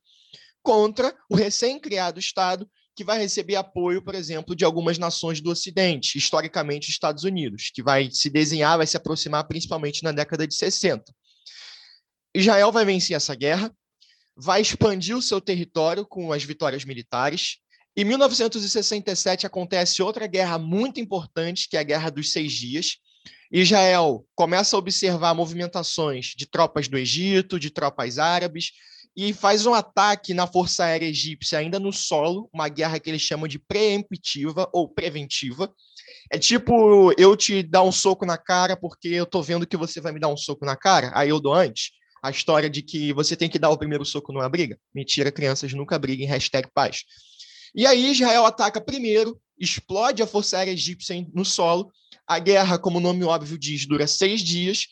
contra 0.62 1.14
o 1.30 1.36
recém-criado 1.36 2.18
Estado 2.18 2.68
que 2.96 3.04
vai 3.04 3.18
receber 3.18 3.56
apoio, 3.56 4.02
por 4.02 4.14
exemplo, 4.14 4.56
de 4.56 4.64
algumas 4.64 4.96
nações 4.96 5.38
do 5.38 5.50
Ocidente, 5.50 6.16
historicamente 6.16 6.90
Estados 6.90 7.24
Unidos, 7.24 7.70
que 7.72 7.82
vai 7.82 8.10
se 8.10 8.30
desenhar, 8.30 8.78
vai 8.78 8.86
se 8.86 8.96
aproximar 8.96 9.46
principalmente 9.46 10.02
na 10.02 10.12
década 10.12 10.46
de 10.46 10.54
60. 10.54 11.04
Israel 12.34 12.72
vai 12.72 12.86
vencer 12.86 13.14
essa 13.14 13.34
guerra, 13.34 13.70
vai 14.34 14.62
expandir 14.62 15.14
o 15.14 15.20
seu 15.20 15.42
território 15.42 16.06
com 16.06 16.32
as 16.32 16.42
vitórias 16.42 16.86
militares. 16.86 17.58
Em 17.94 18.04
1967 18.04 19.46
acontece 19.46 20.02
outra 20.02 20.26
guerra 20.26 20.58
muito 20.58 20.98
importante, 20.98 21.68
que 21.68 21.76
é 21.76 21.80
a 21.80 21.84
Guerra 21.84 22.10
dos 22.10 22.32
Seis 22.32 22.52
Dias, 22.52 22.96
Israel 23.50 24.26
começa 24.34 24.76
a 24.76 24.78
observar 24.78 25.34
movimentações 25.34 26.34
de 26.36 26.46
tropas 26.46 26.88
do 26.88 26.98
Egito, 26.98 27.60
de 27.60 27.70
tropas 27.70 28.18
árabes, 28.18 28.72
e 29.16 29.32
faz 29.32 29.64
um 29.64 29.72
ataque 29.72 30.34
na 30.34 30.46
Força 30.46 30.84
Aérea 30.84 31.08
Egípcia 31.08 31.58
ainda 31.58 31.80
no 31.80 31.90
solo, 31.90 32.50
uma 32.52 32.68
guerra 32.68 33.00
que 33.00 33.08
eles 33.08 33.22
chamam 33.22 33.48
de 33.48 33.58
preemptiva 33.58 34.68
ou 34.72 34.88
preventiva. 34.88 35.72
É 36.30 36.38
tipo 36.38 37.12
eu 37.16 37.34
te 37.34 37.62
dar 37.62 37.82
um 37.82 37.92
soco 37.92 38.26
na 38.26 38.36
cara 38.36 38.76
porque 38.76 39.08
eu 39.08 39.24
tô 39.24 39.40
vendo 39.42 39.66
que 39.66 39.76
você 39.76 40.00
vai 40.02 40.12
me 40.12 40.20
dar 40.20 40.28
um 40.28 40.36
soco 40.36 40.66
na 40.66 40.76
cara, 40.76 41.10
aí 41.14 41.30
eu 41.30 41.40
dou 41.40 41.54
antes. 41.54 41.92
A 42.22 42.30
história 42.30 42.68
de 42.68 42.82
que 42.82 43.12
você 43.12 43.36
tem 43.36 43.48
que 43.48 43.58
dar 43.58 43.70
o 43.70 43.78
primeiro 43.78 44.04
soco 44.04 44.32
numa 44.32 44.48
briga. 44.48 44.78
Mentira, 44.94 45.32
crianças 45.32 45.72
nunca 45.72 45.98
briguem, 45.98 46.26
hashtag 46.26 46.68
paz. 46.74 47.04
E 47.74 47.86
aí 47.86 48.10
Israel 48.10 48.44
ataca 48.44 48.80
primeiro, 48.80 49.40
explode 49.58 50.22
a 50.22 50.26
Força 50.26 50.58
Aérea 50.58 50.72
Egípcia 50.72 51.26
no 51.32 51.44
solo, 51.44 51.90
a 52.26 52.38
guerra, 52.38 52.78
como 52.78 52.98
o 52.98 53.00
nome 53.00 53.24
óbvio 53.24 53.58
diz, 53.58 53.86
dura 53.86 54.06
seis 54.06 54.40
dias 54.40 54.86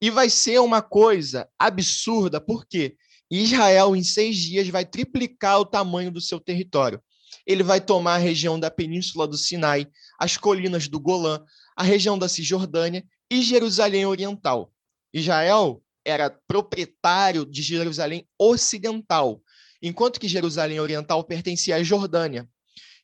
e 0.00 0.10
vai 0.10 0.30
ser 0.30 0.60
uma 0.60 0.80
coisa 0.80 1.48
absurda, 1.58 2.40
porque 2.40 2.96
Israel, 3.30 3.94
em 3.94 4.02
seis 4.02 4.36
dias, 4.36 4.68
vai 4.68 4.84
triplicar 4.84 5.60
o 5.60 5.66
tamanho 5.66 6.10
do 6.10 6.20
seu 6.20 6.40
território. 6.40 7.00
Ele 7.46 7.62
vai 7.62 7.80
tomar 7.80 8.14
a 8.14 8.18
região 8.18 8.58
da 8.58 8.70
Península 8.70 9.26
do 9.26 9.36
Sinai, 9.36 9.86
as 10.18 10.36
colinas 10.36 10.88
do 10.88 10.98
Golã, 10.98 11.42
a 11.76 11.82
região 11.82 12.18
da 12.18 12.28
Cisjordânia 12.28 13.04
e 13.30 13.42
Jerusalém 13.42 14.06
Oriental. 14.06 14.72
Israel 15.12 15.82
era 16.04 16.30
proprietário 16.30 17.44
de 17.44 17.62
Jerusalém 17.62 18.26
Ocidental, 18.38 19.40
enquanto 19.82 20.18
que 20.18 20.28
Jerusalém 20.28 20.80
Oriental 20.80 21.22
pertencia 21.24 21.76
à 21.76 21.82
Jordânia. 21.82 22.48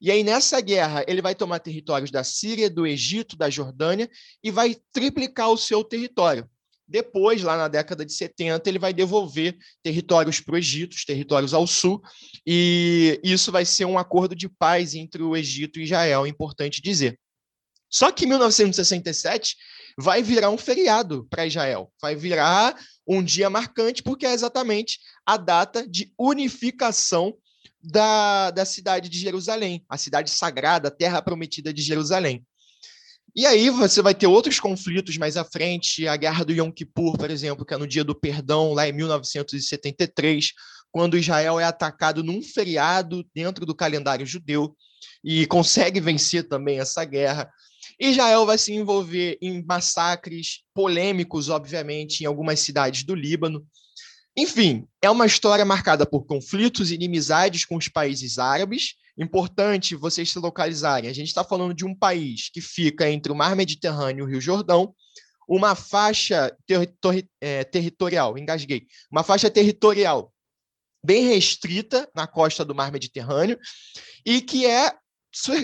E 0.01 0.11
aí, 0.11 0.23
nessa 0.23 0.61
guerra, 0.61 1.05
ele 1.09 1.23
vai 1.23 1.35
tomar 1.35 1.59
territórios 1.59 2.11
da 2.11 2.23
Síria, 2.23 2.69
do 2.69 2.87
Egito, 2.87 3.37
da 3.37 3.49
Jordânia 3.49 4.11
e 4.43 4.51
vai 4.51 4.77
triplicar 4.93 5.51
o 5.51 5.57
seu 5.57 5.83
território. 5.83 6.49
Depois, 6.89 7.43
lá 7.43 7.57
na 7.57 7.67
década 7.67 8.05
de 8.05 8.13
70, 8.13 8.69
ele 8.69 8.79
vai 8.79 8.93
devolver 8.93 9.57
territórios 9.83 10.39
para 10.39 10.55
o 10.55 10.59
Egito, 10.59 10.97
territórios 11.05 11.53
ao 11.53 11.67
sul, 11.67 12.01
e 12.47 13.21
isso 13.25 13.51
vai 13.51 13.65
ser 13.65 13.87
um 13.87 13.99
acordo 13.99 14.37
de 14.37 14.49
paz 14.49 14.95
entre 14.95 15.23
o 15.23 15.37
Egito 15.37 15.81
e 15.81 15.83
Israel, 15.83 16.25
é 16.25 16.29
importante 16.29 16.81
dizer. 16.81 17.19
Só 17.91 18.13
que 18.13 18.25
em 18.25 18.29
1967 18.29 19.57
vai 19.99 20.23
virar 20.23 20.51
um 20.51 20.59
feriado 20.59 21.27
para 21.29 21.47
Israel, 21.47 21.93
vai 22.01 22.15
virar 22.15 22.77
um 23.07 23.23
dia 23.23 23.51
marcante, 23.51 24.03
porque 24.03 24.27
é 24.27 24.33
exatamente 24.33 25.01
a 25.25 25.37
data 25.37 25.87
de 25.89 26.13
unificação 26.19 27.37
da, 27.87 28.51
da 28.51 28.65
cidade 28.65 29.09
de 29.09 29.19
Jerusalém, 29.19 29.85
a 29.89 29.97
cidade 29.97 30.31
sagrada, 30.31 30.89
a 30.89 30.91
terra 30.91 31.23
prometida 31.23 31.73
de 31.73 31.83
Jerusalém. 31.83 32.45
E 33.35 33.47
aí 33.47 33.71
você 33.71 34.03
vai 34.03 34.15
ter 34.15 34.27
outros 34.27 34.59
conflitos 34.59 35.17
mais 35.19 35.37
à 35.37 35.45
frente, 35.45 36.09
a 36.09 36.17
Guerra 36.17 36.45
do 36.45 36.53
Yom 36.53 36.73
Kippur, 36.73 37.17
por 37.17 37.31
exemplo, 37.31 37.65
que 37.65 37.75
é 37.75 37.77
no 37.77 37.87
Dia 37.87 38.03
do 38.03 38.15
Perdão, 38.15 38.73
lá 38.73 38.89
em 38.89 38.93
1973, 38.93 40.53
quando 40.91 41.19
Israel 41.19 41.61
é 41.61 41.65
atacado 41.65 42.25
num 42.25 42.43
feriado 42.43 43.25
dentro 43.35 43.65
do 43.65 43.75
calendário 43.75 44.27
judeu 44.27 44.75
e 45.23 45.47
consegue 45.47 46.01
vencer 46.01 46.49
também 46.49 46.81
essa 46.81 47.05
guerra. 47.05 47.49
Israel 48.01 48.47
vai 48.47 48.59
se 48.59 48.73
envolver 48.73 49.39
em 49.41 49.63
massacres 49.65 50.63
polêmicos, 50.75 51.51
obviamente, 51.51 52.23
em 52.23 52.27
algumas 52.27 52.59
cidades 52.61 53.05
do 53.05 53.15
Líbano. 53.15 53.65
Enfim, 54.37 54.87
é 55.01 55.09
uma 55.09 55.25
história 55.25 55.65
marcada 55.65 56.05
por 56.05 56.27
conflitos 56.27 56.91
e 56.91 56.95
inimizades 56.95 57.65
com 57.65 57.77
os 57.77 57.89
países 57.89 58.39
árabes, 58.39 58.95
importante 59.17 59.97
vocês 59.97 60.31
se 60.31 60.39
localizarem. 60.39 61.09
A 61.09 61.15
gente 61.15 61.29
está 61.29 61.43
falando 61.43 61.73
de 61.73 61.87
um 61.87 61.95
país 61.95 62.51
que 62.51 62.61
fica 62.61 63.09
entre 63.09 63.33
o 63.33 63.35
Mar 63.35 63.57
Mediterrâneo 63.57 64.23
e 64.25 64.27
o 64.27 64.31
Rio 64.31 64.41
Jordão, 64.41 64.95
uma 65.49 65.75
faixa 65.75 66.55
ter 66.67 66.87
ter 67.01 67.29
é, 67.41 67.65
territorial, 67.65 68.37
engasguei, 68.37 68.87
uma 69.11 69.23
faixa 69.23 69.49
territorial 69.49 70.33
bem 71.03 71.29
restrita 71.29 72.09
na 72.15 72.27
costa 72.27 72.65
do 72.65 72.75
Mar 72.75 72.91
Mediterrâneo 72.93 73.59
e 74.25 74.43
que 74.43 74.67
é 74.67 74.93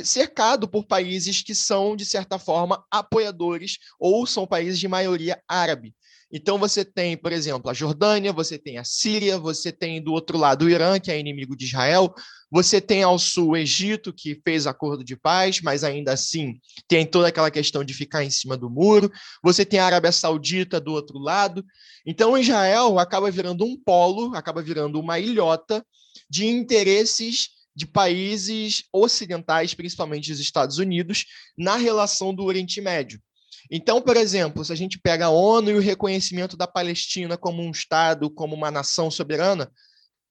cercado 0.05 0.69
por 0.69 0.87
países 0.87 1.43
que 1.43 1.55
são, 1.55 1.97
de 1.97 2.05
certa 2.05 2.39
forma, 2.39 2.85
apoiadores 2.91 3.79
ou 3.99 4.27
são 4.27 4.47
países 4.47 4.79
de 4.79 4.87
maioria 4.87 5.43
árabe. 5.49 5.95
Então 6.33 6.59
você 6.59 6.83
tem, 6.83 7.17
por 7.17 7.31
exemplo, 7.31 7.71
a 7.71 7.75
Jordânia, 7.75 8.33
você 8.33 8.59
tem 8.59 8.79
a 8.79 8.85
Síria, 8.85 9.39
você 9.39 9.71
tem 9.71 10.03
do 10.03 10.13
outro 10.13 10.39
lado 10.39 10.65
o 10.65 10.71
Irã, 10.71 10.99
que 10.99 11.11
é 11.11 11.21
inimigo 11.21 11.55
de 11.55 11.67
Israel, 11.67 12.15
você 12.51 12.81
tem 12.81 13.03
ao 13.03 13.19
sul 13.19 13.51
o 13.51 13.57
Egito, 13.57 14.13
que 14.13 14.41
fez 14.43 14.67
acordo 14.67 15.05
de 15.05 15.15
paz, 15.15 15.61
mas 15.61 15.85
ainda 15.85 16.13
assim 16.13 16.59
tem 16.89 17.05
toda 17.05 17.29
aquela 17.29 17.51
questão 17.51 17.85
de 17.85 17.93
ficar 17.93 18.25
em 18.25 18.31
cima 18.31 18.57
do 18.57 18.71
muro. 18.71 19.13
Você 19.43 19.65
tem 19.65 19.79
a 19.79 19.87
Arábia 19.87 20.13
Saudita 20.13 20.81
do 20.81 20.93
outro 20.93 21.19
lado. 21.19 21.65
Então 22.07 22.37
Israel 22.37 22.99
acaba 22.99 23.31
virando 23.31 23.65
um 23.65 23.77
polo, 23.77 24.35
acaba 24.35 24.63
virando 24.63 24.99
uma 24.99 25.19
ilhota 25.19 25.85
de 26.31 26.47
interesses 26.47 27.51
de 27.75 27.87
países 27.87 28.85
ocidentais, 28.93 29.75
principalmente 29.75 30.31
os 30.31 30.41
Estados 30.41 30.79
Unidos, 30.79 31.25
na 31.57 31.77
relação 31.77 32.35
do 32.35 32.45
Oriente 32.45 32.81
Médio. 32.81 33.21
Então, 33.71 34.01
por 34.01 34.17
exemplo, 34.17 34.65
se 34.65 34.73
a 34.73 34.77
gente 34.77 34.99
pega 34.99 35.27
a 35.27 35.31
ONU 35.31 35.71
e 35.71 35.75
o 35.75 35.81
reconhecimento 35.81 36.57
da 36.57 36.67
Palestina 36.67 37.37
como 37.37 37.63
um 37.63 37.71
Estado, 37.71 38.31
como 38.31 38.55
uma 38.55 38.71
nação 38.71 39.11
soberana, 39.11 39.71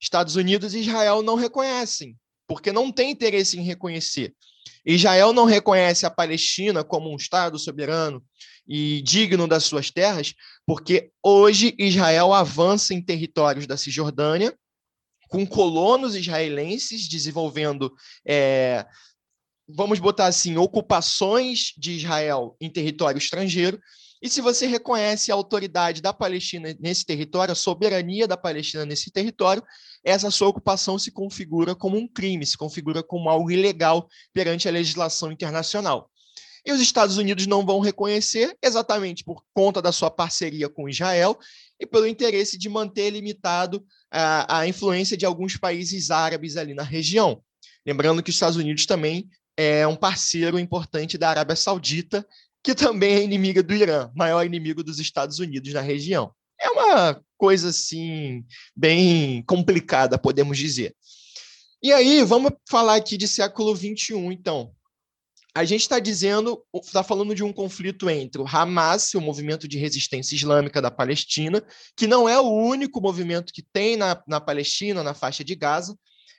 Estados 0.00 0.36
Unidos 0.36 0.74
e 0.74 0.80
Israel 0.80 1.22
não 1.22 1.36
reconhecem, 1.36 2.16
porque 2.46 2.72
não 2.72 2.90
tem 2.90 3.10
interesse 3.10 3.58
em 3.58 3.62
reconhecer. 3.62 4.34
Israel 4.84 5.32
não 5.32 5.44
reconhece 5.44 6.04
a 6.04 6.10
Palestina 6.10 6.82
como 6.82 7.10
um 7.10 7.16
Estado 7.16 7.58
soberano 7.58 8.22
e 8.66 9.02
digno 9.02 9.46
das 9.46 9.64
suas 9.64 9.90
terras, 9.90 10.34
porque 10.66 11.10
hoje 11.22 11.74
Israel 11.78 12.32
avança 12.32 12.94
em 12.94 13.02
territórios 13.02 13.66
da 13.66 13.76
Cisjordânia, 13.76 14.56
com 15.28 15.46
colonos 15.46 16.14
israelenses 16.14 17.08
desenvolvendo 17.08 17.92
é, 18.26 18.86
vamos 19.68 19.98
botar 19.98 20.26
assim, 20.26 20.56
ocupações 20.56 21.72
de 21.76 21.92
Israel 21.92 22.56
em 22.60 22.70
território 22.70 23.18
estrangeiro, 23.18 23.80
e 24.22 24.28
se 24.28 24.40
você 24.40 24.68
reconhece 24.68 25.32
a 25.32 25.34
autoridade 25.34 26.00
da 26.00 26.12
Palestina 26.12 26.76
nesse 26.78 27.04
território, 27.04 27.50
a 27.50 27.56
soberania 27.56 28.28
da 28.28 28.36
Palestina 28.36 28.86
nesse 28.86 29.10
território, 29.10 29.64
essa 30.04 30.30
sua 30.30 30.46
ocupação 30.46 30.96
se 30.96 31.10
configura 31.10 31.74
como 31.74 31.96
um 31.96 32.06
crime, 32.06 32.46
se 32.46 32.56
configura 32.56 33.02
como 33.02 33.28
algo 33.28 33.50
ilegal 33.50 34.08
perante 34.32 34.68
a 34.68 34.70
legislação 34.70 35.32
internacional. 35.32 36.08
E 36.64 36.70
os 36.70 36.80
Estados 36.80 37.16
Unidos 37.16 37.48
não 37.48 37.66
vão 37.66 37.80
reconhecer, 37.80 38.56
exatamente 38.62 39.24
por 39.24 39.42
conta 39.52 39.82
da 39.82 39.90
sua 39.90 40.08
parceria 40.08 40.68
com 40.68 40.88
Israel 40.88 41.36
e 41.80 41.84
pelo 41.84 42.06
interesse 42.06 42.56
de 42.56 42.68
manter 42.68 43.10
limitado 43.10 43.84
a, 44.08 44.60
a 44.60 44.68
influência 44.68 45.16
de 45.16 45.26
alguns 45.26 45.56
países 45.56 46.12
árabes 46.12 46.56
ali 46.56 46.74
na 46.74 46.84
região. 46.84 47.42
Lembrando 47.84 48.22
que 48.22 48.30
os 48.30 48.36
Estados 48.36 48.56
Unidos 48.56 48.86
também 48.86 49.28
é 49.56 49.86
um 49.86 49.96
parceiro 49.96 50.58
importante 50.58 51.18
da 51.18 51.30
Arábia 51.30 51.56
Saudita, 51.56 52.26
que 52.62 52.74
também 52.74 53.14
é 53.14 53.22
inimiga 53.22 53.62
do 53.62 53.74
Irã, 53.74 54.10
maior 54.14 54.44
inimigo 54.44 54.82
dos 54.82 54.98
Estados 54.98 55.38
Unidos 55.38 55.72
na 55.72 55.80
região. 55.80 56.32
É 56.60 56.70
uma 56.70 57.20
coisa 57.36 57.70
assim 57.70 58.44
bem 58.74 59.42
complicada, 59.42 60.16
podemos 60.16 60.56
dizer. 60.56 60.94
E 61.82 61.92
aí, 61.92 62.22
vamos 62.22 62.52
falar 62.68 62.94
aqui 62.94 63.16
de 63.16 63.26
século 63.26 63.74
21, 63.74 64.30
então. 64.30 64.72
A 65.54 65.64
gente 65.64 65.82
está 65.82 65.98
dizendo, 65.98 66.64
está 66.74 67.02
falando 67.02 67.34
de 67.34 67.42
um 67.42 67.52
conflito 67.52 68.08
entre 68.08 68.40
o 68.40 68.46
Hamas, 68.46 69.12
o 69.14 69.20
movimento 69.20 69.68
de 69.68 69.76
resistência 69.76 70.34
islâmica 70.34 70.80
da 70.80 70.90
Palestina, 70.90 71.62
que 71.94 72.06
não 72.06 72.26
é 72.26 72.40
o 72.40 72.48
único 72.48 73.02
movimento 73.02 73.52
que 73.52 73.62
tem 73.62 73.96
na, 73.96 74.22
na 74.26 74.40
Palestina, 74.40 75.02
na 75.02 75.12
faixa 75.12 75.44
de 75.44 75.54
Gaza. 75.54 75.98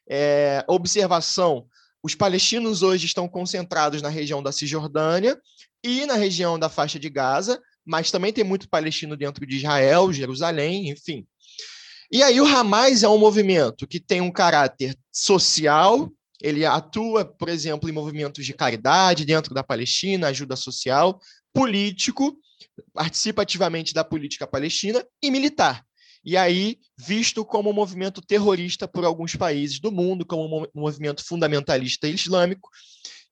É, 0.09 0.63
observação: 0.67 1.67
os 2.03 2.13
palestinos 2.13 2.83
hoje 2.83 3.05
estão 3.05 3.29
concentrados 3.29 4.01
na 4.01 4.09
região 4.09 4.43
da 4.43 4.51
Cisjordânia 4.51 5.39
e 5.81 6.05
na 6.05 6.15
região 6.15 6.59
da 6.59 6.67
faixa 6.67 6.99
de 6.99 7.09
Gaza, 7.09 7.61
mas 7.85 8.11
também 8.11 8.33
tem 8.33 8.43
muito 8.43 8.69
palestino 8.69 9.15
dentro 9.15 9.45
de 9.45 9.55
Israel, 9.55 10.11
Jerusalém, 10.11 10.89
enfim. 10.89 11.25
E 12.11 12.21
aí 12.21 12.39
o 12.41 12.45
Hamas 12.45 13.03
é 13.03 13.09
um 13.09 13.17
movimento 13.17 13.87
que 13.87 13.99
tem 13.99 14.19
um 14.19 14.31
caráter 14.31 14.95
social, 15.11 16.11
ele 16.41 16.65
atua, 16.65 17.23
por 17.23 17.47
exemplo, 17.47 17.89
em 17.89 17.93
movimentos 17.93 18.45
de 18.45 18.53
caridade 18.53 19.25
dentro 19.25 19.53
da 19.53 19.63
Palestina, 19.63 20.27
ajuda 20.27 20.57
social, 20.57 21.19
político, 21.53 22.37
participa 22.93 23.43
ativamente 23.43 23.93
da 23.93 24.03
política 24.03 24.45
palestina 24.45 25.05
e 25.21 25.31
militar 25.31 25.85
e 26.23 26.37
aí 26.37 26.77
visto 26.97 27.43
como 27.43 27.69
um 27.69 27.73
movimento 27.73 28.21
terrorista 28.21 28.87
por 28.87 29.03
alguns 29.03 29.35
países 29.35 29.79
do 29.79 29.91
mundo, 29.91 30.25
como 30.25 30.63
um 30.63 30.81
movimento 30.81 31.25
fundamentalista 31.25 32.07
islâmico, 32.07 32.69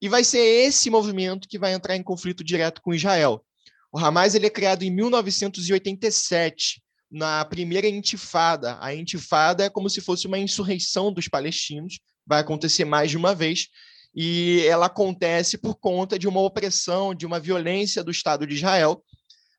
e 0.01 0.10
vai 0.10 0.23
ser 0.23 0.39
esse 0.39 0.89
movimento 0.89 1.47
que 1.47 1.60
vai 1.60 1.73
entrar 1.73 1.95
em 1.95 2.04
conflito 2.04 2.43
direto 2.43 2.82
com 2.82 2.93
Israel. 2.93 3.43
O 3.91 3.99
Hamas 3.99 4.36
ele 4.36 4.47
é 4.47 4.49
criado 4.49 4.84
em 4.84 4.89
1987, 4.89 6.82
na 7.12 7.43
primeira 7.45 7.88
intifada. 7.88 8.77
A 8.82 8.95
intifada 8.95 9.65
é 9.65 9.69
como 9.69 9.89
se 9.89 10.01
fosse 10.01 10.27
uma 10.27 10.39
insurreição 10.39 11.12
dos 11.13 11.27
palestinos, 11.27 11.99
vai 12.25 12.39
acontecer 12.39 12.86
mais 12.86 13.12
de 13.12 13.17
uma 13.17 13.36
vez, 13.36 13.67
e 14.15 14.65
ela 14.67 14.88
acontece 14.88 15.58
por 15.58 15.75
conta 15.75 16.17
de 16.17 16.27
uma 16.27 16.41
opressão, 16.41 17.13
de 17.13 17.25
uma 17.25 17.39
violência 17.39 18.04
do 18.04 18.12
Estado 18.12 18.47
de 18.47 18.56
Israel, 18.56 19.04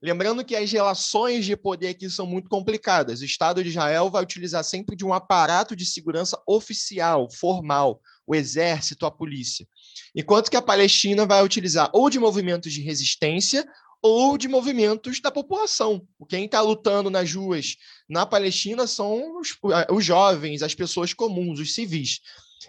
Lembrando 0.02 0.44
que 0.44 0.56
as 0.56 0.72
relações 0.72 1.44
de 1.44 1.56
poder 1.56 1.90
aqui 1.90 2.10
são 2.10 2.26
muito 2.26 2.50
complicadas. 2.50 3.20
O 3.20 3.24
Estado 3.24 3.62
de 3.62 3.68
Israel 3.68 4.10
vai 4.10 4.20
utilizar 4.20 4.64
sempre 4.64 4.96
de 4.96 5.04
um 5.04 5.14
aparato 5.14 5.76
de 5.76 5.86
segurança 5.86 6.42
oficial, 6.44 7.30
formal, 7.30 8.00
o 8.26 8.34
exército, 8.34 9.06
a 9.06 9.12
polícia. 9.12 9.66
Enquanto 10.12 10.50
que 10.50 10.56
a 10.56 10.62
Palestina 10.62 11.24
vai 11.24 11.44
utilizar 11.44 11.88
ou 11.92 12.10
de 12.10 12.18
movimentos 12.18 12.72
de 12.72 12.82
resistência 12.82 13.64
ou 14.02 14.36
de 14.36 14.48
movimentos 14.48 15.20
da 15.20 15.30
população. 15.30 16.04
Quem 16.28 16.46
está 16.46 16.60
lutando 16.60 17.08
nas 17.08 17.32
ruas 17.32 17.76
na 18.08 18.26
Palestina 18.26 18.88
são 18.88 19.38
os, 19.38 19.56
os 19.88 20.04
jovens, 20.04 20.64
as 20.64 20.74
pessoas 20.74 21.14
comuns, 21.14 21.60
os 21.60 21.72
civis. 21.72 22.18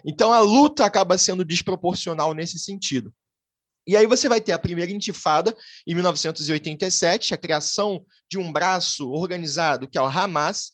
Então 0.06 0.32
a 0.32 0.38
luta 0.38 0.84
acaba 0.84 1.18
sendo 1.18 1.44
desproporcional 1.44 2.32
nesse 2.32 2.60
sentido. 2.60 3.12
E 3.86 3.96
aí 3.96 4.06
você 4.06 4.28
vai 4.28 4.40
ter 4.40 4.52
a 4.52 4.58
primeira 4.58 4.90
intifada, 4.90 5.54
em 5.86 5.94
1987, 5.94 7.34
a 7.34 7.36
criação 7.36 8.04
de 8.30 8.38
um 8.38 8.50
braço 8.50 9.10
organizado, 9.10 9.88
que 9.88 9.98
é 9.98 10.00
o 10.00 10.06
Hamas. 10.06 10.72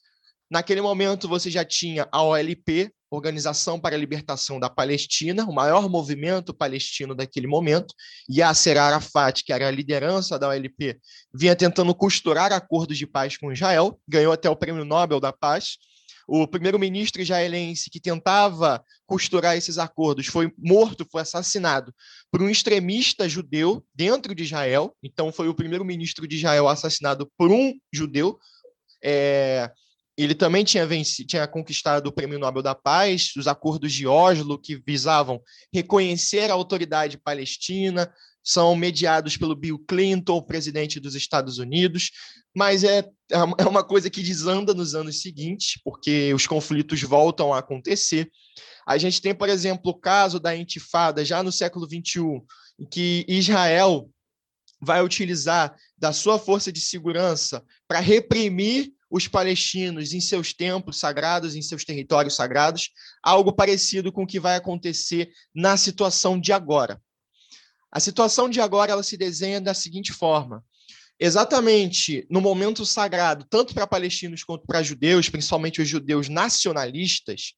Naquele 0.50 0.80
momento, 0.80 1.28
você 1.28 1.50
já 1.50 1.64
tinha 1.64 2.08
a 2.12 2.22
OLP, 2.22 2.92
Organização 3.12 3.80
para 3.80 3.96
a 3.96 3.98
Libertação 3.98 4.60
da 4.60 4.70
Palestina, 4.70 5.44
o 5.44 5.52
maior 5.52 5.88
movimento 5.88 6.54
palestino 6.54 7.12
daquele 7.12 7.48
momento. 7.48 7.92
Yasser 8.30 8.78
Arafat, 8.78 9.42
que 9.42 9.52
era 9.52 9.66
a 9.66 9.70
liderança 9.70 10.38
da 10.38 10.48
OLP, 10.48 10.96
vinha 11.34 11.56
tentando 11.56 11.92
costurar 11.92 12.52
acordos 12.52 12.96
de 12.96 13.08
paz 13.08 13.36
com 13.36 13.52
Israel, 13.52 14.00
ganhou 14.06 14.32
até 14.32 14.48
o 14.48 14.54
Prêmio 14.54 14.84
Nobel 14.84 15.18
da 15.18 15.32
Paz. 15.32 15.78
O 16.32 16.46
primeiro-ministro 16.46 17.20
israelense 17.20 17.90
que 17.90 17.98
tentava 17.98 18.84
costurar 19.04 19.56
esses 19.56 19.78
acordos 19.78 20.28
foi 20.28 20.52
morto, 20.56 21.04
foi 21.10 21.22
assassinado 21.22 21.92
por 22.30 22.40
um 22.40 22.48
extremista 22.48 23.28
judeu 23.28 23.84
dentro 23.92 24.32
de 24.32 24.44
Israel. 24.44 24.96
Então, 25.02 25.32
foi 25.32 25.48
o 25.48 25.54
primeiro-ministro 25.54 26.28
de 26.28 26.36
Israel 26.36 26.68
assassinado 26.68 27.28
por 27.36 27.50
um 27.50 27.74
judeu. 27.92 28.38
É, 29.02 29.68
ele 30.22 30.34
também 30.34 30.64
tinha, 30.64 30.86
vencido, 30.86 31.28
tinha 31.28 31.46
conquistado 31.46 32.06
o 32.06 32.12
Prêmio 32.12 32.38
Nobel 32.38 32.62
da 32.62 32.74
Paz, 32.74 33.32
os 33.36 33.46
acordos 33.46 33.92
de 33.92 34.06
Oslo, 34.06 34.60
que 34.60 34.82
visavam 34.86 35.40
reconhecer 35.72 36.50
a 36.50 36.54
autoridade 36.54 37.16
palestina, 37.16 38.12
são 38.42 38.74
mediados 38.74 39.36
pelo 39.36 39.54
Bill 39.54 39.78
Clinton, 39.78 40.42
presidente 40.42 40.98
dos 40.98 41.14
Estados 41.14 41.58
Unidos, 41.58 42.10
mas 42.56 42.82
é, 42.84 43.04
é 43.30 43.64
uma 43.66 43.84
coisa 43.84 44.10
que 44.10 44.22
desanda 44.22 44.74
nos 44.74 44.94
anos 44.94 45.20
seguintes, 45.20 45.80
porque 45.84 46.32
os 46.34 46.46
conflitos 46.46 47.00
voltam 47.02 47.52
a 47.52 47.58
acontecer. 47.58 48.30
A 48.86 48.98
gente 48.98 49.20
tem, 49.20 49.34
por 49.34 49.48
exemplo, 49.48 49.92
o 49.92 49.98
caso 49.98 50.40
da 50.40 50.56
Intifada, 50.56 51.24
já 51.24 51.42
no 51.42 51.52
século 51.52 51.86
XXI, 51.86 52.42
em 52.78 52.86
que 52.90 53.24
Israel 53.28 54.10
vai 54.80 55.02
utilizar 55.02 55.76
da 55.96 56.12
sua 56.12 56.38
força 56.38 56.72
de 56.72 56.80
segurança 56.80 57.62
para 57.86 58.00
reprimir 58.00 58.90
os 59.10 59.26
palestinos 59.26 60.12
em 60.12 60.20
seus 60.20 60.52
templos 60.52 60.98
sagrados, 60.98 61.56
em 61.56 61.62
seus 61.62 61.84
territórios 61.84 62.36
sagrados, 62.36 62.90
algo 63.22 63.52
parecido 63.52 64.12
com 64.12 64.22
o 64.22 64.26
que 64.26 64.38
vai 64.38 64.56
acontecer 64.56 65.32
na 65.54 65.76
situação 65.76 66.38
de 66.38 66.52
agora. 66.52 67.02
A 67.90 67.98
situação 67.98 68.48
de 68.48 68.60
agora 68.60 68.92
ela 68.92 69.02
se 69.02 69.16
desenha 69.16 69.60
da 69.60 69.74
seguinte 69.74 70.12
forma: 70.12 70.64
exatamente 71.18 72.24
no 72.30 72.40
momento 72.40 72.86
sagrado, 72.86 73.44
tanto 73.50 73.74
para 73.74 73.86
palestinos 73.86 74.44
quanto 74.44 74.64
para 74.64 74.82
judeus, 74.82 75.28
principalmente 75.28 75.82
os 75.82 75.88
judeus 75.88 76.28
nacionalistas, 76.28 77.54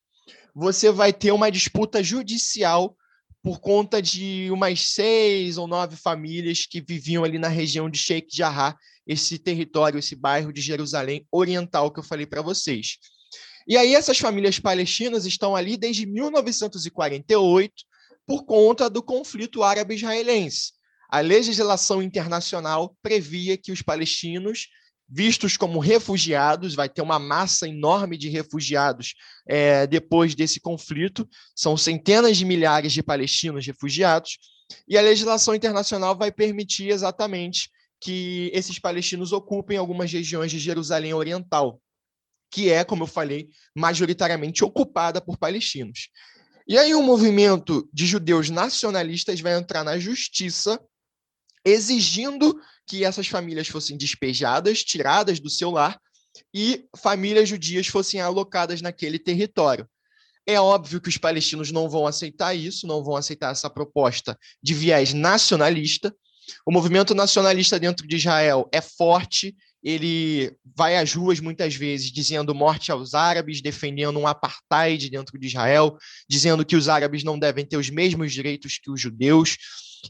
você 0.54 0.90
vai 0.90 1.12
ter 1.12 1.32
uma 1.32 1.50
disputa 1.50 2.02
judicial 2.02 2.96
por 3.42 3.60
conta 3.60 4.00
de 4.00 4.48
umas 4.50 4.80
seis 4.86 5.58
ou 5.58 5.66
nove 5.66 5.96
famílias 5.96 6.64
que 6.64 6.80
viviam 6.80 7.24
ali 7.24 7.38
na 7.38 7.48
região 7.48 7.90
de 7.90 7.98
Sheikh 7.98 8.28
Jarrah, 8.30 8.78
esse 9.06 9.38
território, 9.38 9.98
esse 9.98 10.14
bairro 10.14 10.52
de 10.52 10.60
Jerusalém 10.60 11.26
Oriental 11.30 11.90
que 11.90 12.00
eu 12.00 12.04
falei 12.04 12.26
para 12.26 12.42
vocês. 12.42 12.98
E 13.66 13.76
aí 13.76 13.94
essas 13.94 14.18
famílias 14.18 14.58
palestinas 14.58 15.24
estão 15.24 15.54
ali 15.54 15.76
desde 15.76 16.06
1948, 16.06 17.72
por 18.26 18.44
conta 18.44 18.88
do 18.88 19.02
conflito 19.02 19.62
árabe-israelense. 19.62 20.72
A 21.08 21.20
legislação 21.20 22.02
internacional 22.02 22.96
previa 23.02 23.56
que 23.56 23.72
os 23.72 23.82
palestinos, 23.82 24.68
vistos 25.08 25.56
como 25.56 25.78
refugiados, 25.78 26.74
vai 26.74 26.88
ter 26.88 27.02
uma 27.02 27.18
massa 27.18 27.68
enorme 27.68 28.16
de 28.16 28.28
refugiados 28.28 29.14
é, 29.46 29.86
depois 29.86 30.34
desse 30.34 30.58
conflito, 30.58 31.28
são 31.54 31.76
centenas 31.76 32.36
de 32.36 32.44
milhares 32.44 32.92
de 32.92 33.02
palestinos 33.02 33.66
refugiados, 33.66 34.38
e 34.88 34.96
a 34.96 35.02
legislação 35.02 35.54
internacional 35.54 36.16
vai 36.16 36.32
permitir 36.32 36.88
exatamente 36.88 37.70
que 38.02 38.50
esses 38.52 38.80
palestinos 38.80 39.32
ocupem 39.32 39.76
algumas 39.76 40.12
regiões 40.12 40.50
de 40.50 40.58
Jerusalém 40.58 41.14
Oriental, 41.14 41.80
que 42.50 42.68
é, 42.68 42.84
como 42.84 43.04
eu 43.04 43.06
falei, 43.06 43.48
majoritariamente 43.74 44.64
ocupada 44.64 45.20
por 45.20 45.38
palestinos. 45.38 46.08
E 46.66 46.76
aí 46.76 46.94
o 46.94 47.02
movimento 47.02 47.88
de 47.92 48.04
judeus 48.04 48.50
nacionalistas 48.50 49.40
vai 49.40 49.56
entrar 49.56 49.84
na 49.84 49.98
justiça 49.98 50.80
exigindo 51.64 52.60
que 52.88 53.04
essas 53.04 53.28
famílias 53.28 53.68
fossem 53.68 53.96
despejadas, 53.96 54.82
tiradas 54.82 55.38
do 55.38 55.48
seu 55.48 55.70
lar 55.70 55.96
e 56.52 56.84
famílias 56.96 57.48
judias 57.48 57.86
fossem 57.86 58.20
alocadas 58.20 58.82
naquele 58.82 59.18
território. 59.18 59.88
É 60.44 60.60
óbvio 60.60 61.00
que 61.00 61.08
os 61.08 61.16
palestinos 61.16 61.70
não 61.70 61.88
vão 61.88 62.04
aceitar 62.04 62.52
isso, 62.52 62.84
não 62.84 63.04
vão 63.04 63.14
aceitar 63.14 63.52
essa 63.52 63.70
proposta 63.70 64.36
de 64.60 64.74
viés 64.74 65.12
nacionalista. 65.12 66.12
O 66.66 66.72
movimento 66.72 67.14
nacionalista 67.14 67.78
dentro 67.78 68.06
de 68.06 68.16
Israel 68.16 68.68
é 68.72 68.80
forte, 68.80 69.54
ele 69.82 70.54
vai 70.76 70.96
às 70.96 71.12
ruas 71.12 71.40
muitas 71.40 71.74
vezes 71.74 72.12
dizendo 72.12 72.54
morte 72.54 72.92
aos 72.92 73.14
árabes, 73.14 73.60
defendendo 73.60 74.18
um 74.18 74.26
apartheid 74.26 75.10
dentro 75.10 75.38
de 75.38 75.46
Israel, 75.46 75.96
dizendo 76.28 76.64
que 76.64 76.76
os 76.76 76.88
árabes 76.88 77.24
não 77.24 77.38
devem 77.38 77.66
ter 77.66 77.76
os 77.76 77.90
mesmos 77.90 78.32
direitos 78.32 78.78
que 78.78 78.90
os 78.90 79.00
judeus. 79.00 79.56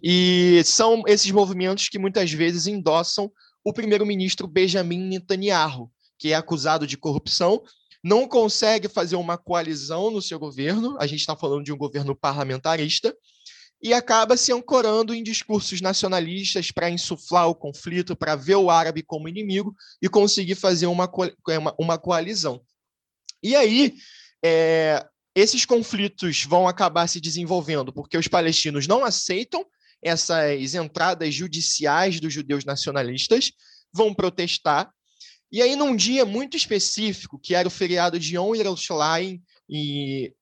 E 0.02 0.62
são 0.64 1.02
esses 1.06 1.30
movimentos 1.30 1.88
que 1.88 1.98
muitas 1.98 2.30
vezes 2.30 2.66
endossam 2.66 3.30
o 3.64 3.72
primeiro-ministro 3.72 4.46
Benjamin 4.46 4.98
Netanyahu, 4.98 5.90
que 6.18 6.32
é 6.32 6.34
acusado 6.34 6.86
de 6.86 6.96
corrupção, 6.96 7.62
não 8.02 8.26
consegue 8.26 8.88
fazer 8.88 9.16
uma 9.16 9.38
coalizão 9.38 10.10
no 10.10 10.20
seu 10.20 10.38
governo, 10.38 10.96
a 10.98 11.06
gente 11.06 11.20
está 11.20 11.36
falando 11.36 11.64
de 11.64 11.72
um 11.72 11.76
governo 11.76 12.16
parlamentarista, 12.16 13.14
e 13.82 13.92
acaba 13.92 14.36
se 14.36 14.52
ancorando 14.52 15.12
em 15.12 15.24
discursos 15.24 15.80
nacionalistas 15.80 16.70
para 16.70 16.88
insuflar 16.88 17.48
o 17.48 17.54
conflito, 17.54 18.14
para 18.14 18.36
ver 18.36 18.54
o 18.54 18.70
árabe 18.70 19.02
como 19.02 19.28
inimigo 19.28 19.74
e 20.00 20.08
conseguir 20.08 20.54
fazer 20.54 20.86
uma, 20.86 21.10
é, 21.48 21.58
uma, 21.58 21.74
uma 21.76 21.98
coalizão. 21.98 22.62
E 23.42 23.56
aí, 23.56 23.94
é, 24.44 25.04
esses 25.34 25.64
conflitos 25.64 26.44
vão 26.44 26.68
acabar 26.68 27.08
se 27.08 27.20
desenvolvendo 27.20 27.92
porque 27.92 28.16
os 28.16 28.28
palestinos 28.28 28.86
não 28.86 29.04
aceitam 29.04 29.66
essas 30.00 30.74
entradas 30.74 31.34
judiciais 31.34 32.20
dos 32.20 32.32
judeus 32.32 32.64
nacionalistas, 32.64 33.50
vão 33.92 34.14
protestar. 34.14 34.90
E 35.50 35.60
aí, 35.60 35.74
num 35.74 35.94
dia 35.94 36.24
muito 36.24 36.56
específico, 36.56 37.38
que 37.38 37.54
era 37.54 37.66
o 37.66 37.70
feriado 37.70 38.18
de 38.18 38.36
Yom 38.36 38.54
Yerushalayim, 38.54 39.42
e 39.68 40.32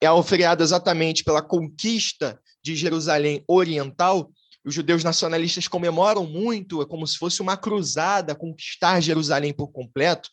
é 0.00 0.10
o 0.10 0.22
feriado 0.22 0.62
exatamente 0.62 1.24
pela 1.24 1.42
conquista 1.42 2.40
de 2.66 2.74
Jerusalém 2.74 3.44
Oriental, 3.46 4.28
os 4.64 4.74
judeus 4.74 5.04
nacionalistas 5.04 5.68
comemoram 5.68 6.26
muito, 6.26 6.82
é 6.82 6.86
como 6.86 7.06
se 7.06 7.16
fosse 7.16 7.40
uma 7.40 7.56
cruzada 7.56 8.34
conquistar 8.34 9.00
Jerusalém 9.00 9.52
por 9.52 9.68
completo. 9.68 10.28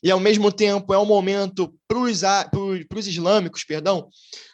E 0.00 0.08
ao 0.08 0.20
mesmo 0.20 0.52
tempo 0.52 0.94
é 0.94 0.98
um 0.98 1.04
momento 1.04 1.74
para 1.88 1.98
os 1.98 3.06
islâmicos, 3.08 3.64
perdão, 3.64 4.08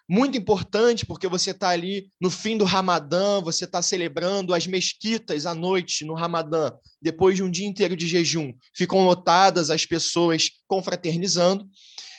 muito 0.09 0.39
importante, 0.39 1.05
porque 1.05 1.29
você 1.29 1.51
está 1.51 1.69
ali 1.69 2.09
no 2.19 2.31
fim 2.31 2.57
do 2.57 2.65
Ramadã, 2.65 3.43
você 3.43 3.67
está 3.67 3.83
celebrando 3.83 4.55
as 4.55 4.67
mesquitas 4.67 5.45
à 5.45 5.55
noite 5.55 6.07
no 6.07 6.15
Ramadã, 6.15 6.73
depois 7.01 7.37
de 7.37 7.43
um 7.43 7.51
dia 7.51 7.67
inteiro 7.67 7.95
de 7.95 8.07
jejum, 8.07 8.55
ficam 8.75 9.05
lotadas 9.05 9.69
as 9.69 9.85
pessoas 9.85 10.49
confraternizando. 10.67 11.67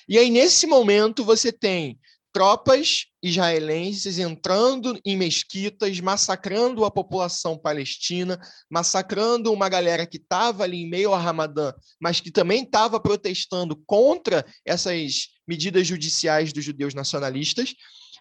E 0.08 0.20
aí, 0.20 0.30
nesse 0.30 0.68
momento, 0.68 1.24
você 1.24 1.52
tem 1.52 2.00
tropas 2.32 3.06
israelenses 3.22 4.20
entrando 4.20 5.00
em 5.04 5.18
mesquitas, 5.18 6.00
massacrando 6.00 6.86
a 6.86 6.92
população 6.92 7.58
palestina, 7.58 8.40
massacrando 8.70 9.52
uma 9.52 9.68
galera 9.68 10.06
que 10.06 10.18
estava 10.18 10.64
ali 10.64 10.84
em 10.84 10.90
meio 10.90 11.14
ao 11.14 11.20
Ramadã, 11.20 11.74
mas 12.00 12.20
que 12.20 12.32
também 12.32 12.64
estava 12.64 13.00
protestando 13.00 13.76
contra 13.86 14.46
essas 14.66 15.30
medidas 15.48 15.88
judiciais 15.88 16.54
dos 16.54 16.64
judeus 16.64 16.94
nacionalistas, 16.94 17.74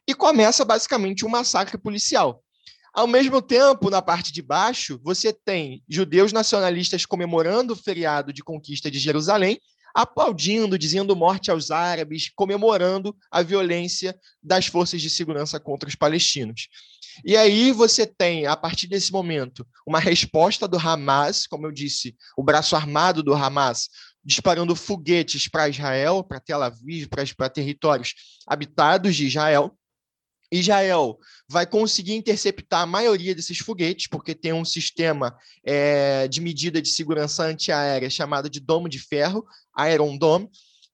e 0.09 0.14
começa 0.14 0.64
basicamente 0.64 1.27
um 1.27 1.29
massacre 1.29 1.77
policial. 1.77 2.42
Ao 2.94 3.07
mesmo 3.07 3.42
tempo, 3.42 3.90
na 3.90 4.01
parte 4.01 4.33
de 4.33 4.40
baixo, 4.40 4.99
você 5.05 5.33
tem 5.33 5.83
judeus 5.87 6.33
nacionalistas 6.33 7.05
comemorando 7.05 7.75
o 7.75 7.77
feriado 7.77 8.33
de 8.33 8.42
conquista 8.42 8.90
de 8.90 8.99
Jerusalém 8.99 9.61
aplaudindo, 9.98 10.78
dizendo 10.78 11.16
morte 11.16 11.50
aos 11.50 11.72
árabes, 11.72 12.30
comemorando 12.37 13.16
a 13.32 13.42
violência 13.42 14.16
das 14.40 14.68
forças 14.68 15.02
de 15.02 15.11
segurança 15.11 15.58
contra 15.58 15.88
os 15.88 15.96
palestinos. 15.96 16.68
E 17.24 17.37
aí 17.37 17.72
você 17.72 18.06
tem, 18.06 18.46
a 18.46 18.56
partir 18.56 18.87
desse 18.87 19.11
momento, 19.11 19.66
uma 19.84 19.98
resposta 19.98 20.68
do 20.68 20.78
Hamas, 20.78 21.48
como 21.48 21.66
eu 21.66 21.72
disse, 21.72 22.14
o 22.37 22.44
braço 22.44 22.76
armado 22.76 23.24
do 23.24 23.34
Hamas, 23.34 23.88
disparando 24.24 24.76
foguetes 24.76 25.48
para 25.48 25.68
Israel, 25.68 26.22
para 26.22 26.38
Tel 26.38 26.62
Aviv, 26.62 27.08
para 27.08 27.48
territórios 27.48 28.14
habitados 28.46 29.16
de 29.16 29.26
Israel. 29.26 29.76
Israel 30.50 31.18
vai 31.48 31.66
conseguir 31.66 32.14
interceptar 32.14 32.82
a 32.82 32.87
maioria 32.87 33.34
desses 33.34 33.58
foguetes, 33.58 34.06
porque 34.06 34.34
tem 34.34 34.52
um 34.52 34.64
sistema 34.64 35.37
é, 35.64 36.26
de 36.28 36.40
medida 36.40 36.80
de 36.80 36.88
segurança 36.88 37.44
antiaérea 37.44 38.08
chamado 38.08 38.48
de 38.48 38.61
domo 38.61 38.88
de 38.88 38.98
ferro, 38.98 39.44
Iron 39.92 40.16
Dome, 40.16 40.48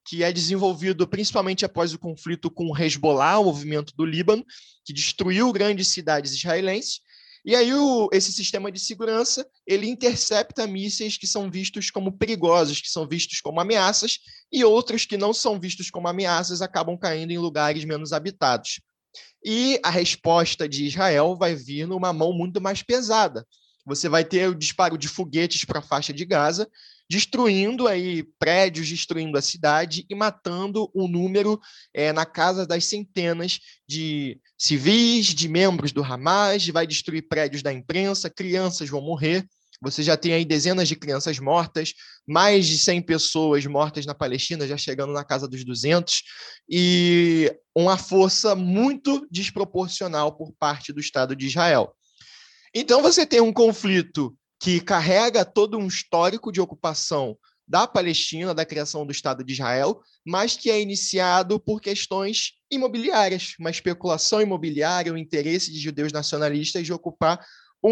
que 0.05 0.23
é 0.23 0.31
desenvolvido 0.31 1.07
principalmente 1.07 1.65
após 1.65 1.93
o 1.93 1.99
conflito 1.99 2.51
com 2.51 2.69
o 2.69 2.77
Hezbollah, 2.77 3.39
o 3.39 3.45
movimento 3.45 3.93
do 3.95 4.05
Líbano, 4.05 4.45
que 4.85 4.93
destruiu 4.93 5.51
grandes 5.51 5.87
cidades 5.87 6.33
israelenses. 6.33 6.99
E 7.43 7.55
aí 7.55 7.73
o, 7.73 8.09
esse 8.11 8.31
sistema 8.31 8.71
de 8.71 8.79
segurança 8.79 9.47
ele 9.67 9.87
intercepta 9.87 10.65
mísseis 10.65 11.17
que 11.17 11.27
são 11.27 11.49
vistos 11.49 11.91
como 11.91 12.11
perigosos, 12.11 12.81
que 12.81 12.89
são 12.89 13.07
vistos 13.07 13.39
como 13.39 13.59
ameaças, 13.59 14.19
e 14.51 14.63
outros 14.63 15.05
que 15.05 15.17
não 15.17 15.33
são 15.33 15.59
vistos 15.59 15.89
como 15.89 16.07
ameaças 16.07 16.61
acabam 16.61 16.97
caindo 16.97 17.31
em 17.31 17.37
lugares 17.37 17.83
menos 17.85 18.13
habitados. 18.13 18.79
E 19.43 19.79
a 19.83 19.89
resposta 19.89 20.67
de 20.67 20.85
Israel 20.85 21.35
vai 21.35 21.55
vir 21.55 21.87
numa 21.87 22.11
mão 22.11 22.33
muito 22.33 22.59
mais 22.59 22.81
pesada. 22.81 23.45
Você 23.85 24.09
vai 24.09 24.25
ter 24.25 24.49
o 24.49 24.55
disparo 24.55 24.97
de 24.97 25.07
foguetes 25.07 25.63
para 25.63 25.79
a 25.79 25.81
faixa 25.81 26.11
de 26.11 26.25
Gaza, 26.25 26.67
destruindo 27.07 27.87
aí 27.87 28.23
prédios, 28.39 28.89
destruindo 28.89 29.37
a 29.37 29.41
cidade 29.41 30.05
e 30.09 30.15
matando 30.15 30.89
um 30.95 31.07
número 31.07 31.59
é, 31.93 32.11
na 32.11 32.25
casa 32.25 32.65
das 32.65 32.85
centenas 32.85 33.59
de 33.87 34.39
civis, 34.57 35.27
de 35.27 35.47
membros 35.47 35.91
do 35.91 36.03
Hamas, 36.03 36.67
vai 36.67 36.87
destruir 36.87 37.27
prédios 37.27 37.61
da 37.61 37.71
imprensa, 37.71 38.29
crianças 38.29 38.89
vão 38.89 39.01
morrer. 39.01 39.47
Você 39.81 40.01
já 40.03 40.15
tem 40.15 40.33
aí 40.33 40.45
dezenas 40.45 40.87
de 40.87 40.95
crianças 40.95 41.39
mortas, 41.39 41.93
mais 42.27 42.65
de 42.65 42.77
100 42.77 43.01
pessoas 43.01 43.65
mortas 43.65 44.05
na 44.05 44.13
Palestina, 44.13 44.67
já 44.67 44.77
chegando 44.77 45.13
na 45.13 45.23
casa 45.23 45.47
dos 45.47 45.63
200, 45.63 46.23
e 46.69 47.53
uma 47.75 47.97
força 47.97 48.55
muito 48.55 49.27
desproporcional 49.29 50.35
por 50.35 50.53
parte 50.53 50.93
do 50.93 50.99
Estado 50.99 51.35
de 51.35 51.47
Israel. 51.47 51.93
Então 52.73 53.01
você 53.01 53.25
tem 53.25 53.41
um 53.41 53.53
conflito 53.53 54.35
que 54.59 54.79
carrega 54.79 55.45
todo 55.45 55.77
um 55.77 55.87
histórico 55.87 56.51
de 56.51 56.61
ocupação 56.61 57.37
da 57.67 57.87
Palestina, 57.87 58.53
da 58.53 58.65
criação 58.65 59.05
do 59.05 59.11
Estado 59.11 59.43
de 59.43 59.53
Israel, 59.53 60.01
mas 60.23 60.55
que 60.55 60.69
é 60.69 60.79
iniciado 60.79 61.59
por 61.59 61.81
questões 61.81 62.53
imobiliárias, 62.69 63.55
uma 63.59 63.71
especulação 63.71 64.41
imobiliária, 64.41 65.11
o 65.11 65.17
interesse 65.17 65.71
de 65.71 65.79
judeus 65.79 66.11
nacionalistas 66.11 66.85
de 66.85 66.93
ocupar 66.93 67.43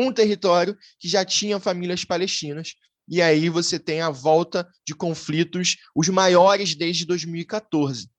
um 0.01 0.11
território 0.11 0.77
que 0.99 1.07
já 1.07 1.23
tinha 1.25 1.59
famílias 1.59 2.03
palestinas. 2.03 2.73
E 3.07 3.21
aí 3.21 3.49
você 3.49 3.77
tem 3.77 4.01
a 4.01 4.09
volta 4.09 4.67
de 4.87 4.95
conflitos, 4.95 5.77
os 5.95 6.07
maiores 6.07 6.73
desde 6.73 7.05
2014. 7.05 8.09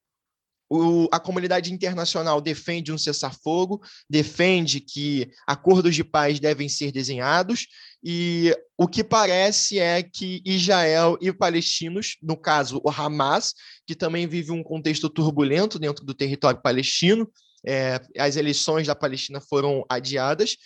O, 0.68 1.08
a 1.12 1.20
comunidade 1.20 1.72
internacional 1.72 2.40
defende 2.40 2.90
um 2.90 2.98
cessar-fogo, 2.98 3.80
defende 4.08 4.80
que 4.80 5.30
acordos 5.46 5.94
de 5.94 6.02
paz 6.02 6.40
devem 6.40 6.68
ser 6.68 6.90
desenhados, 6.90 7.66
e 8.02 8.54
o 8.76 8.88
que 8.88 9.04
parece 9.04 9.78
é 9.78 10.02
que 10.02 10.42
Israel 10.44 11.18
e 11.20 11.32
palestinos, 11.32 12.16
no 12.22 12.36
caso 12.36 12.80
o 12.84 12.90
Hamas, 12.90 13.54
que 13.86 13.94
também 13.94 14.26
vive 14.26 14.52
um 14.52 14.62
contexto 14.62 15.08
turbulento 15.08 15.78
dentro 15.78 16.04
do 16.04 16.14
território 16.14 16.60
palestino, 16.60 17.30
é, 17.66 18.00
as 18.18 18.36
eleições 18.36 18.86
da 18.86 18.94
Palestina 18.94 19.40
foram 19.40 19.84
adiadas, 19.88 20.56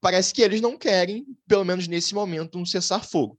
parece 0.00 0.32
que 0.32 0.42
eles 0.42 0.60
não 0.60 0.76
querem, 0.76 1.24
pelo 1.46 1.64
menos 1.64 1.86
nesse 1.86 2.14
momento, 2.14 2.58
um 2.58 2.66
cessar-fogo. 2.66 3.38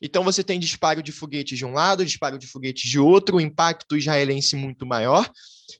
Então 0.00 0.24
você 0.24 0.42
tem 0.42 0.58
disparo 0.58 1.02
de 1.02 1.12
foguetes 1.12 1.56
de 1.56 1.64
um 1.64 1.72
lado, 1.72 2.04
disparo 2.04 2.36
de 2.36 2.46
foguetes 2.46 2.90
de 2.90 2.98
outro, 2.98 3.36
o 3.36 3.40
impacto 3.40 3.96
israelense 3.96 4.56
muito 4.56 4.84
maior. 4.84 5.30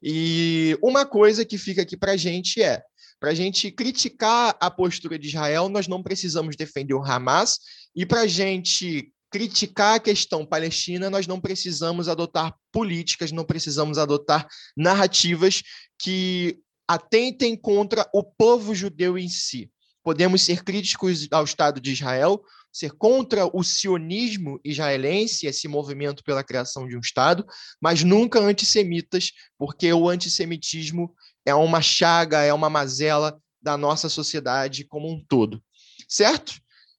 E 0.02 0.78
uma 0.82 1.04
coisa 1.04 1.44
que 1.44 1.58
fica 1.58 1.82
aqui 1.82 1.96
para 1.96 2.12
a 2.12 2.16
gente 2.16 2.62
é, 2.62 2.80
para 3.18 3.30
a 3.30 3.34
gente 3.34 3.70
criticar 3.70 4.56
a 4.60 4.70
postura 4.70 5.18
de 5.18 5.28
Israel, 5.28 5.68
nós 5.68 5.86
não 5.86 6.02
precisamos 6.02 6.56
defender 6.56 6.94
o 6.94 7.04
Hamas, 7.04 7.58
e 7.94 8.04
para 8.04 8.22
a 8.22 8.26
gente 8.26 9.12
criticar 9.30 9.94
a 9.94 10.00
questão 10.00 10.44
palestina, 10.44 11.08
nós 11.08 11.26
não 11.26 11.40
precisamos 11.40 12.08
adotar 12.08 12.54
políticas, 12.70 13.32
não 13.32 13.44
precisamos 13.44 13.96
adotar 13.96 14.46
narrativas 14.76 15.62
que 15.98 16.58
atentem 16.86 17.56
contra 17.56 18.08
o 18.12 18.22
povo 18.22 18.74
judeu 18.74 19.16
em 19.16 19.28
si. 19.28 19.70
Podemos 20.02 20.42
ser 20.42 20.64
críticos 20.64 21.28
ao 21.30 21.44
Estado 21.44 21.80
de 21.80 21.92
Israel, 21.92 22.42
ser 22.72 22.92
contra 22.92 23.46
o 23.54 23.62
sionismo 23.62 24.58
israelense, 24.64 25.46
esse 25.46 25.68
movimento 25.68 26.24
pela 26.24 26.42
criação 26.42 26.88
de 26.88 26.96
um 26.96 27.00
Estado, 27.00 27.46
mas 27.80 28.02
nunca 28.02 28.40
antissemitas, 28.40 29.32
porque 29.58 29.92
o 29.92 30.08
antissemitismo 30.08 31.14
é 31.44 31.54
uma 31.54 31.82
chaga, 31.82 32.42
é 32.42 32.52
uma 32.52 32.70
mazela 32.70 33.38
da 33.60 33.76
nossa 33.76 34.08
sociedade 34.08 34.84
como 34.84 35.08
um 35.08 35.22
todo. 35.24 35.62
Certo? 36.08 36.54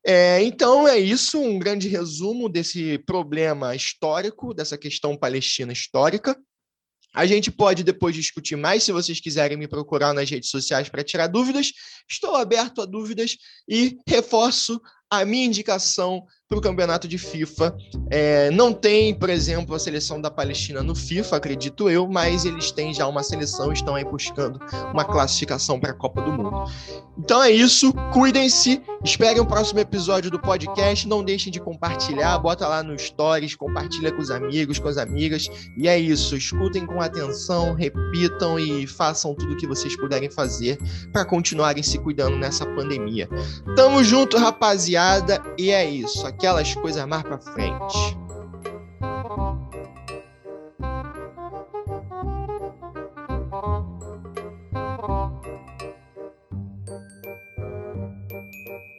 É, 0.06 0.44
então 0.44 0.88
é 0.88 0.98
isso, 0.98 1.40
um 1.40 1.58
grande 1.58 1.88
resumo 1.88 2.50
desse 2.50 2.98
problema 3.00 3.76
histórico, 3.76 4.54
dessa 4.54 4.78
questão 4.78 5.16
palestina 5.18 5.72
histórica. 5.72 6.38
A 7.14 7.26
gente 7.28 7.52
pode 7.52 7.84
depois 7.84 8.16
discutir 8.16 8.56
mais 8.56 8.84
se 8.84 8.92
vocês 8.92 9.20
quiserem 9.20 9.56
me 9.56 9.68
procurar 9.68 10.14
nas 10.14 10.30
redes 10.30 10.50
sociais 10.50 10.90
para 10.90 11.04
tirar 11.04 11.28
dúvidas. 11.28 11.72
Estou 12.10 12.36
aberto 12.36 12.82
a 12.82 12.86
dúvidas 12.86 13.38
e 13.70 13.98
reforço 14.08 14.82
a 15.22 15.26
minha 15.26 15.46
indicação 15.46 16.24
para 16.54 16.60
o 16.60 16.62
campeonato 16.62 17.08
de 17.08 17.18
FIFA. 17.18 17.76
É, 18.10 18.52
não 18.52 18.72
tem, 18.72 19.14
por 19.14 19.30
exemplo, 19.30 19.74
a 19.76 19.80
seleção 19.80 20.22
da 20.22 20.30
Palestina 20.30 20.84
no 20.84 20.94
FIFA, 20.94 21.38
acredito 21.38 21.90
eu, 21.90 22.08
mas 22.08 22.46
eles 22.46 22.72
têm 22.72 22.94
já 22.94 23.08
uma 23.08 23.24
seleção, 23.24 23.72
estão 23.72 23.96
aí 23.96 24.04
buscando 24.04 24.60
uma 24.92 25.04
classificação 25.04 25.80
para 25.80 25.92
a 25.92 25.96
Copa 25.96 26.22
do 26.22 26.32
Mundo. 26.32 26.66
Então 27.18 27.42
é 27.42 27.52
isso, 27.52 27.94
cuidem-se, 28.12 28.82
esperem 29.04 29.42
o 29.42 29.46
próximo 29.46 29.80
episódio 29.80 30.30
do 30.30 30.40
podcast, 30.40 31.08
não 31.08 31.24
deixem 31.24 31.52
de 31.52 31.60
compartilhar, 31.60 32.38
bota 32.40 32.68
lá 32.68 32.84
no 32.84 32.98
Stories, 32.98 33.56
compartilha 33.56 34.12
com 34.12 34.22
os 34.22 34.30
amigos, 34.30 34.80
com 34.80 34.88
as 34.88 34.98
amigas, 34.98 35.48
e 35.78 35.88
é 35.88 35.98
isso, 35.98 36.36
escutem 36.36 36.86
com 36.86 37.02
atenção, 37.02 37.74
repitam 37.74 38.60
e 38.60 38.86
façam 38.86 39.34
tudo 39.34 39.54
o 39.54 39.58
que 39.58 39.68
vocês 39.68 39.96
puderem 39.96 40.30
fazer 40.30 40.78
para 41.12 41.26
continuarem 41.26 41.84
se 41.84 41.98
cuidando 42.00 42.38
nessa 42.38 42.66
pandemia. 42.66 43.30
Tamo 43.76 44.04
junto, 44.04 44.38
rapaziada, 44.38 45.03
e 45.58 45.72
é 45.72 45.86
isso, 45.86 46.26
aquelas 46.26 46.74
coisas 46.76 47.06
mais 47.06 47.24
para 47.24 47.38
frente. 47.38 48.23